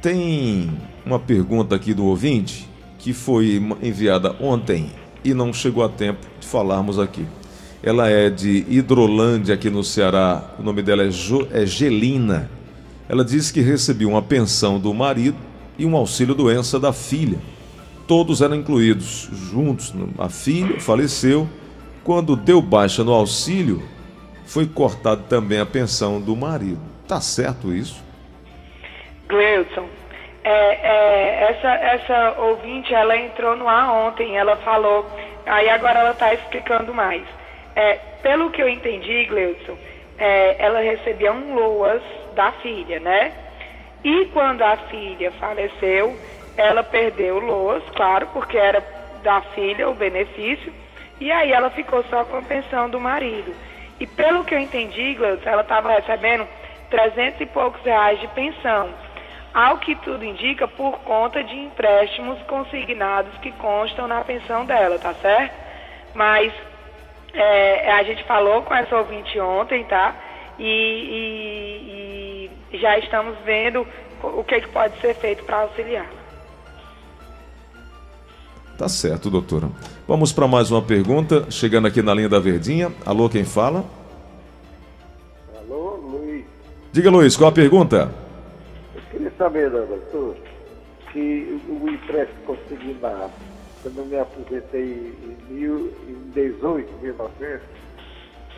tem 0.00 0.72
uma 1.04 1.18
pergunta 1.18 1.76
aqui 1.76 1.92
do 1.92 2.06
ouvinte 2.06 2.66
que 2.98 3.12
foi 3.12 3.62
enviada 3.82 4.34
ontem 4.40 4.90
e 5.22 5.34
não 5.34 5.52
chegou 5.52 5.84
a 5.84 5.88
tempo 5.90 6.26
de 6.40 6.46
falarmos 6.46 6.98
aqui. 6.98 7.26
Ela 7.82 8.08
é 8.08 8.30
de 8.30 8.64
Hidrolândia, 8.70 9.54
aqui 9.54 9.68
no 9.68 9.84
Ceará. 9.84 10.54
O 10.58 10.62
nome 10.62 10.80
dela 10.80 11.02
é, 11.02 11.10
jo, 11.10 11.46
é 11.50 11.66
Gelina. 11.66 12.50
Ela 13.06 13.22
disse 13.22 13.52
que 13.52 13.60
recebeu 13.60 14.08
uma 14.08 14.22
pensão 14.22 14.80
do 14.80 14.94
marido 14.94 15.36
e 15.78 15.84
um 15.84 15.94
auxílio 15.94 16.34
doença 16.34 16.80
da 16.80 16.90
filha. 16.90 17.38
Todos 18.06 18.40
eram 18.40 18.56
incluídos 18.56 19.28
juntos. 19.30 19.92
A 20.16 20.30
filha 20.30 20.80
faleceu 20.80 21.46
quando 22.06 22.36
deu 22.36 22.62
baixa 22.62 23.02
no 23.02 23.12
auxílio, 23.12 23.82
foi 24.46 24.64
cortado 24.64 25.24
também 25.24 25.58
a 25.58 25.66
pensão 25.66 26.20
do 26.20 26.36
marido. 26.36 26.80
Tá 27.08 27.20
certo 27.20 27.74
isso? 27.74 28.00
Gleudson, 29.26 29.88
é, 30.44 30.50
é, 30.52 31.50
essa, 31.50 31.68
essa 31.68 32.40
ouvinte, 32.42 32.94
ela 32.94 33.16
entrou 33.16 33.56
no 33.56 33.68
ar 33.68 33.90
ontem, 33.90 34.36
ela 34.36 34.54
falou, 34.58 35.04
aí 35.44 35.68
agora 35.68 35.98
ela 35.98 36.12
está 36.12 36.32
explicando 36.32 36.94
mais. 36.94 37.24
É, 37.74 37.94
pelo 38.22 38.50
que 38.52 38.62
eu 38.62 38.68
entendi, 38.68 39.24
Gleudson, 39.24 39.76
é, 40.16 40.64
ela 40.64 40.78
recebia 40.78 41.32
um 41.32 41.56
LOAS 41.56 42.02
da 42.36 42.52
filha, 42.52 43.00
né? 43.00 43.32
E 44.04 44.26
quando 44.26 44.62
a 44.62 44.76
filha 44.76 45.32
faleceu, 45.40 46.16
ela 46.56 46.84
perdeu 46.84 47.38
o 47.38 47.40
LOAS, 47.40 47.82
claro, 47.96 48.28
porque 48.32 48.56
era 48.56 48.80
da 49.24 49.40
filha 49.56 49.88
o 49.88 49.94
benefício, 49.94 50.72
e 51.20 51.30
aí 51.32 51.52
ela 51.52 51.70
ficou 51.70 52.04
só 52.04 52.24
com 52.24 52.36
a 52.36 52.42
pensão 52.42 52.88
do 52.90 53.00
marido. 53.00 53.54
E 53.98 54.06
pelo 54.06 54.44
que 54.44 54.54
eu 54.54 54.58
entendi, 54.58 55.14
Gleudson, 55.14 55.48
ela 55.48 55.62
estava 55.62 55.90
recebendo 55.90 56.46
300 56.90 57.40
e 57.40 57.46
poucos 57.46 57.82
reais 57.82 58.20
de 58.20 58.28
pensão. 58.28 58.90
Ao 59.54 59.78
que 59.78 59.94
tudo 59.96 60.22
indica, 60.22 60.68
por 60.68 60.98
conta 60.98 61.42
de 61.42 61.56
empréstimos 61.56 62.38
consignados 62.42 63.32
que 63.38 63.50
constam 63.52 64.06
na 64.06 64.22
pensão 64.22 64.66
dela, 64.66 64.98
tá 64.98 65.14
certo? 65.14 65.54
Mas 66.14 66.52
é, 67.32 67.90
a 67.92 68.02
gente 68.02 68.22
falou 68.24 68.62
com 68.62 68.74
essa 68.74 68.96
ouvinte 68.96 69.40
ontem, 69.40 69.84
tá? 69.84 70.14
E, 70.58 72.50
e, 72.70 72.76
e 72.76 72.78
já 72.78 72.98
estamos 72.98 73.36
vendo 73.44 73.86
o 74.22 74.44
que, 74.44 74.60
que 74.60 74.68
pode 74.68 74.98
ser 75.00 75.14
feito 75.14 75.44
para 75.44 75.62
auxiliar. 75.62 76.06
Tá 78.76 78.88
certo, 78.88 79.30
doutora. 79.30 79.70
Vamos 80.08 80.32
para 80.32 80.46
mais 80.46 80.70
uma 80.70 80.80
pergunta, 80.80 81.50
chegando 81.50 81.88
aqui 81.88 82.00
na 82.00 82.14
linha 82.14 82.28
da 82.28 82.38
Verdinha. 82.38 82.92
Alô, 83.04 83.28
quem 83.28 83.44
fala? 83.44 83.84
Alô, 85.58 85.96
Luiz. 85.96 86.44
Diga, 86.92 87.10
Luiz, 87.10 87.36
qual 87.36 87.50
a 87.50 87.52
pergunta? 87.52 88.12
Eu 88.94 89.02
queria 89.10 89.32
saber, 89.36 89.68
doutor, 89.68 90.36
se 91.12 91.60
o 91.68 91.88
empréstimo 91.88 92.38
consignado, 92.46 93.32
quando 93.82 93.98
eu 93.98 94.06
me 94.06 94.16
aposentei 94.16 95.12
em, 95.24 95.52
mil, 95.52 95.92
em 96.08 96.30
18, 96.30 96.88
1900, 97.02 97.62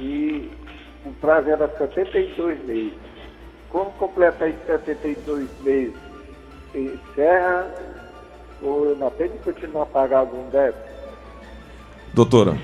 e 0.01 0.51
o 1.07 1.13
prazo 1.15 1.49
era 1.49 1.67
72 1.79 2.63
meses. 2.67 2.93
Como 3.71 3.91
completar 3.93 4.51
em 4.51 4.57
72 4.67 5.49
meses? 5.63 5.95
Encerra 6.75 7.75
ou 8.61 8.85
eu 8.85 8.97
não 8.97 9.09
tenho 9.13 9.31
de 9.31 9.39
continuar 9.39 9.85
a 9.85 9.87
pagar 9.87 10.19
algum 10.19 10.47
débito? 10.51 10.88
Doutora. 12.19 12.57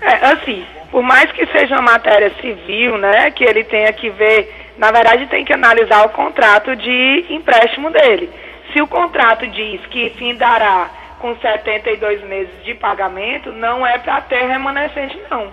É, 0.00 0.26
assim, 0.26 0.64
por 0.92 1.02
mais 1.02 1.32
que 1.32 1.44
seja 1.46 1.74
uma 1.74 1.92
matéria 1.92 2.32
civil, 2.40 2.96
né, 2.98 3.28
que 3.32 3.42
ele 3.42 3.64
tenha 3.64 3.92
que 3.92 4.08
ver 4.10 4.70
Na 4.78 4.90
verdade, 4.92 5.26
tem 5.26 5.44
que 5.44 5.52
analisar 5.52 6.06
o 6.06 6.10
contrato 6.10 6.74
de 6.74 7.26
empréstimo 7.28 7.90
dele. 7.90 8.30
Se 8.72 8.80
o 8.80 8.86
contrato 8.86 9.46
diz 9.48 9.78
que 9.90 10.08
findará 10.10 10.88
com 11.18 11.36
72 11.36 12.22
meses 12.24 12.64
de 12.64 12.74
pagamento, 12.74 13.52
não 13.52 13.86
é 13.86 13.98
para 13.98 14.22
ter 14.22 14.46
remanescente, 14.46 15.18
não. 15.30 15.48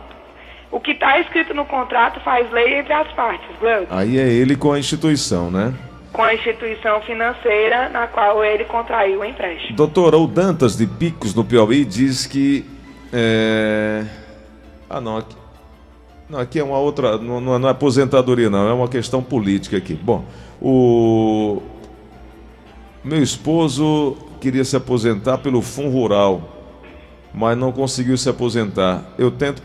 O 0.71 0.79
que 0.79 0.91
está 0.91 1.19
escrito 1.19 1.53
no 1.53 1.65
contrato 1.65 2.21
faz 2.21 2.49
lei 2.51 2.79
entre 2.79 2.93
as 2.93 3.11
partes, 3.13 3.49
Gleuton. 3.59 3.93
Aí 3.93 4.17
é 4.17 4.29
ele 4.29 4.55
com 4.55 4.71
a 4.71 4.79
instituição, 4.79 5.51
né? 5.51 5.73
Com 6.13 6.23
a 6.23 6.33
instituição 6.33 7.01
financeira 7.01 7.89
na 7.89 8.07
qual 8.07 8.45
ele 8.45 8.63
contraiu 8.63 9.19
o 9.19 9.25
empréstimo. 9.25 9.75
Doutora, 9.75 10.17
o 10.17 10.25
Dantas 10.25 10.77
de 10.77 10.87
Picos, 10.87 11.35
no 11.35 11.43
Piauí, 11.43 11.83
diz 11.83 12.25
que. 12.25 12.76
É... 13.11 14.05
Ah, 14.89 15.01
não, 15.01 15.17
aqui. 15.17 15.35
Não, 16.29 16.39
aqui 16.39 16.59
é 16.59 16.63
uma 16.63 16.77
outra. 16.77 17.17
Não, 17.17 17.39
não 17.39 17.67
é 17.67 17.71
aposentadoria, 17.71 18.49
não, 18.49 18.67
é 18.67 18.73
uma 18.73 18.87
questão 18.87 19.23
política 19.23 19.77
aqui. 19.77 19.93
Bom, 19.93 20.25
o. 20.61 21.61
Meu 23.03 23.23
esposo 23.23 24.17
queria 24.41 24.65
se 24.65 24.75
aposentar 24.75 25.37
pelo 25.37 25.61
Fundo 25.61 25.89
Rural, 25.89 26.41
mas 27.33 27.57
não 27.57 27.71
conseguiu 27.71 28.17
se 28.17 28.27
aposentar. 28.27 29.05
Eu 29.17 29.31
tento. 29.31 29.61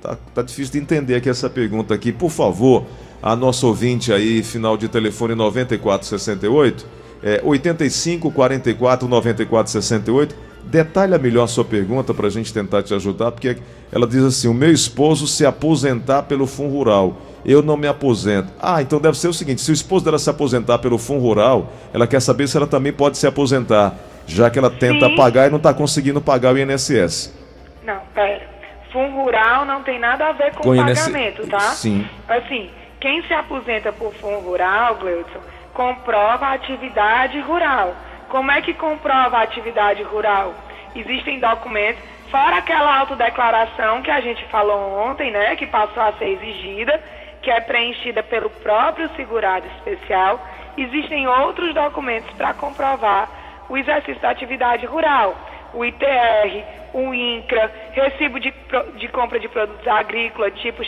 Tá, 0.00 0.16
tá 0.34 0.42
difícil 0.42 0.72
de 0.72 0.78
entender 0.80 1.14
aqui 1.14 1.28
essa 1.28 1.48
pergunta 1.48 1.94
aqui. 1.94 2.10
Por 2.10 2.30
favor, 2.30 2.84
a 3.22 3.36
nossa 3.36 3.64
ouvinte 3.64 4.12
aí, 4.12 4.42
final 4.42 4.76
de 4.76 4.88
telefone 4.88 5.36
9468, 5.36 6.86
é, 7.22 7.40
85 7.44 8.32
44 8.32 9.06
94 9.06 9.70
68. 9.70 10.51
Detalha 10.64 11.18
melhor 11.18 11.44
a 11.44 11.48
sua 11.48 11.64
pergunta 11.64 12.14
para 12.14 12.26
a 12.26 12.30
gente 12.30 12.52
tentar 12.52 12.82
te 12.82 12.94
ajudar, 12.94 13.32
porque 13.32 13.58
ela 13.90 14.06
diz 14.06 14.22
assim: 14.22 14.48
o 14.48 14.54
meu 14.54 14.72
esposo 14.72 15.26
se 15.26 15.44
aposentar 15.44 16.22
pelo 16.22 16.46
Fundo 16.46 16.74
Rural 16.74 17.16
eu 17.44 17.62
não 17.62 17.76
me 17.76 17.88
aposento. 17.88 18.52
Ah, 18.60 18.80
então 18.80 19.00
deve 19.00 19.18
ser 19.18 19.28
o 19.28 19.34
seguinte: 19.34 19.60
se 19.60 19.70
o 19.70 19.74
esposo 19.74 20.04
dela 20.04 20.18
se 20.18 20.30
aposentar 20.30 20.78
pelo 20.78 20.98
Fundo 20.98 21.22
Rural, 21.22 21.72
ela 21.92 22.06
quer 22.06 22.20
saber 22.20 22.46
se 22.46 22.56
ela 22.56 22.66
também 22.66 22.92
pode 22.92 23.18
se 23.18 23.26
aposentar, 23.26 23.94
já 24.26 24.50
que 24.50 24.58
ela 24.58 24.70
tenta 24.70 25.08
Sim. 25.08 25.16
pagar 25.16 25.48
e 25.48 25.50
não 25.50 25.58
está 25.58 25.74
conseguindo 25.74 26.20
pagar 26.20 26.54
o 26.54 26.58
INSS. 26.58 27.36
Não, 27.84 28.00
pera. 28.14 28.50
Fundo 28.92 29.16
Rural 29.16 29.64
não 29.64 29.82
tem 29.82 29.98
nada 29.98 30.28
a 30.28 30.32
ver 30.32 30.52
com, 30.52 30.62
com 30.62 30.76
pagamento, 30.76 31.46
tá? 31.46 31.60
Sim. 31.60 32.06
Assim, 32.28 32.70
quem 33.00 33.22
se 33.26 33.32
aposenta 33.32 33.92
por 33.92 34.12
Fundo 34.14 34.38
Rural, 34.40 34.96
Gleudson, 34.96 35.40
comprova 35.72 36.46
a 36.46 36.52
atividade 36.52 37.40
rural. 37.40 37.96
Como 38.32 38.50
é 38.50 38.62
que 38.62 38.72
comprova 38.72 39.36
a 39.36 39.42
atividade 39.42 40.02
rural? 40.04 40.54
Existem 40.96 41.38
documentos, 41.38 42.02
fora 42.30 42.56
aquela 42.56 43.00
autodeclaração 43.00 44.00
que 44.00 44.10
a 44.10 44.22
gente 44.22 44.42
falou 44.46 45.06
ontem, 45.06 45.30
né, 45.30 45.54
que 45.54 45.66
passou 45.66 46.02
a 46.02 46.14
ser 46.14 46.28
exigida, 46.28 46.98
que 47.42 47.50
é 47.50 47.60
preenchida 47.60 48.22
pelo 48.22 48.48
próprio 48.48 49.10
segurado 49.16 49.66
especial, 49.76 50.40
existem 50.78 51.28
outros 51.28 51.74
documentos 51.74 52.30
para 52.32 52.54
comprovar 52.54 53.28
o 53.68 53.76
exercício 53.76 54.22
da 54.22 54.30
atividade 54.30 54.86
rural. 54.86 55.36
O 55.74 55.84
ITR, 55.84 56.64
o 56.94 57.12
INCRA, 57.12 57.70
recibo 57.92 58.40
de, 58.40 58.50
de 58.96 59.08
compra 59.08 59.38
de 59.38 59.48
produtos 59.48 59.86
agrícolas, 59.86 60.58
tipo 60.58 60.82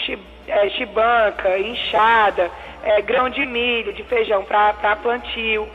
é, 0.49 0.71
chibanca, 0.71 1.59
enxada, 1.59 2.51
é, 2.83 3.03
grão 3.03 3.29
de 3.29 3.45
milho, 3.45 3.93
de 3.93 4.03
feijão 4.05 4.45
para 4.47 4.97
plantio, 4.97 5.69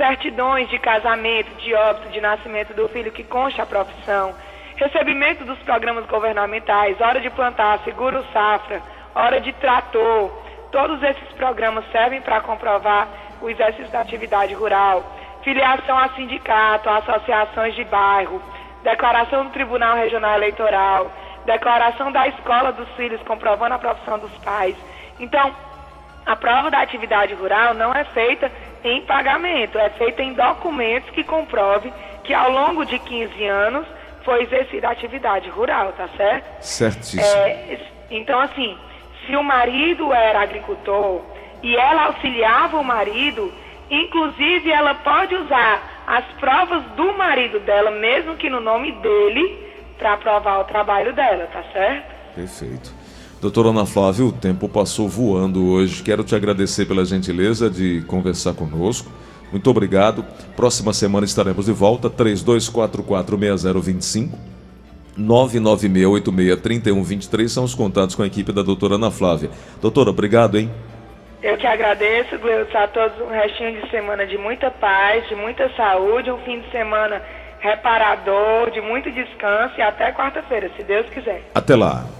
certidões 0.00 0.66
de 0.70 0.78
casamento, 0.78 1.54
de 1.56 1.74
óbito, 1.74 2.08
de 2.08 2.22
nascimento 2.22 2.72
do 2.72 2.88
filho 2.88 3.12
que 3.12 3.22
consta 3.22 3.64
a 3.64 3.66
profissão, 3.66 4.34
recebimento 4.76 5.44
dos 5.44 5.58
programas 5.58 6.06
governamentais, 6.06 6.98
hora 7.02 7.20
de 7.20 7.28
plantar, 7.28 7.80
seguro 7.80 8.24
safra, 8.32 8.80
hora 9.14 9.42
de 9.42 9.52
trator. 9.52 10.30
Todos 10.72 11.02
esses 11.02 11.28
programas 11.32 11.84
servem 11.92 12.22
para 12.22 12.40
comprovar 12.40 13.08
o 13.42 13.50
exercício 13.50 13.92
da 13.92 14.00
atividade 14.00 14.54
rural, 14.54 15.04
filiação 15.42 15.98
a 15.98 16.08
sindicato, 16.14 16.88
associações 16.88 17.74
de 17.74 17.84
bairro, 17.84 18.40
declaração 18.82 19.44
do 19.44 19.50
Tribunal 19.50 19.96
Regional 19.96 20.36
Eleitoral, 20.36 21.12
declaração 21.44 22.10
da 22.10 22.26
escola 22.26 22.72
dos 22.72 22.88
filhos 22.92 23.20
comprovando 23.24 23.74
a 23.74 23.78
profissão 23.78 24.18
dos 24.18 24.32
pais. 24.38 24.76
Então, 25.18 25.54
a 26.24 26.36
prova 26.36 26.70
da 26.70 26.80
atividade 26.80 27.34
rural 27.34 27.74
não 27.74 27.92
é 27.92 28.04
feita 28.04 28.50
em 28.84 29.02
pagamento, 29.02 29.78
é 29.78 29.90
feita 29.90 30.22
em 30.22 30.32
documentos 30.32 31.10
que 31.10 31.24
comprovem 31.24 31.92
que 32.24 32.32
ao 32.32 32.50
longo 32.50 32.84
de 32.84 32.98
15 32.98 33.44
anos 33.44 33.86
foi 34.24 34.42
exercida 34.42 34.88
a 34.88 34.92
atividade 34.92 35.48
rural, 35.48 35.92
tá 35.92 36.08
certo? 36.16 36.62
Certíssimo. 36.62 37.22
É, 37.22 37.78
então, 38.10 38.38
assim, 38.40 38.76
se 39.26 39.34
o 39.36 39.42
marido 39.42 40.12
era 40.12 40.40
agricultor 40.40 41.22
e 41.62 41.76
ela 41.76 42.06
auxiliava 42.06 42.78
o 42.78 42.84
marido, 42.84 43.52
inclusive 43.90 44.70
ela 44.70 44.94
pode 44.94 45.34
usar 45.34 46.02
as 46.06 46.24
provas 46.38 46.82
do 46.96 47.12
marido 47.16 47.60
dela, 47.60 47.90
mesmo 47.90 48.36
que 48.36 48.50
no 48.50 48.60
nome 48.60 48.92
dele, 48.92 49.70
para 49.98 50.16
provar 50.16 50.60
o 50.60 50.64
trabalho 50.64 51.12
dela, 51.12 51.46
tá 51.52 51.62
certo? 51.72 52.34
Perfeito. 52.34 52.99
Doutora 53.40 53.70
Ana 53.70 53.86
Flávia, 53.86 54.26
o 54.26 54.32
tempo 54.32 54.68
passou 54.68 55.08
voando 55.08 55.66
hoje. 55.66 56.02
Quero 56.02 56.22
te 56.22 56.34
agradecer 56.34 56.84
pela 56.84 57.06
gentileza 57.06 57.70
de 57.70 58.02
conversar 58.02 58.52
conosco. 58.52 59.10
Muito 59.50 59.70
obrigado. 59.70 60.22
Próxima 60.54 60.92
semana 60.92 61.24
estaremos 61.24 61.64
de 61.64 61.72
volta, 61.72 62.10
32446025. 62.10 64.32
996863123 65.18 67.48
são 67.48 67.64
os 67.64 67.74
contatos 67.74 68.14
com 68.14 68.22
a 68.22 68.26
equipe 68.26 68.52
da 68.52 68.62
doutora 68.62 68.96
Ana 68.96 69.10
Flávia. 69.10 69.48
Doutora, 69.80 70.10
obrigado, 70.10 70.58
hein? 70.58 70.70
Eu 71.42 71.56
que 71.56 71.66
agradeço, 71.66 72.38
Gleuton, 72.38 72.76
a 72.76 72.86
todos 72.88 73.18
um 73.22 73.30
restinho 73.30 73.80
de 73.80 73.90
semana 73.90 74.26
de 74.26 74.36
muita 74.36 74.70
paz, 74.70 75.26
de 75.28 75.34
muita 75.34 75.74
saúde, 75.74 76.30
um 76.30 76.36
fim 76.38 76.60
de 76.60 76.70
semana 76.70 77.22
reparador, 77.60 78.70
de 78.70 78.82
muito 78.82 79.10
descanso 79.10 79.74
e 79.78 79.82
até 79.82 80.12
quarta-feira, 80.12 80.70
se 80.76 80.84
Deus 80.84 81.08
quiser. 81.08 81.42
Até 81.54 81.74
lá. 81.74 82.19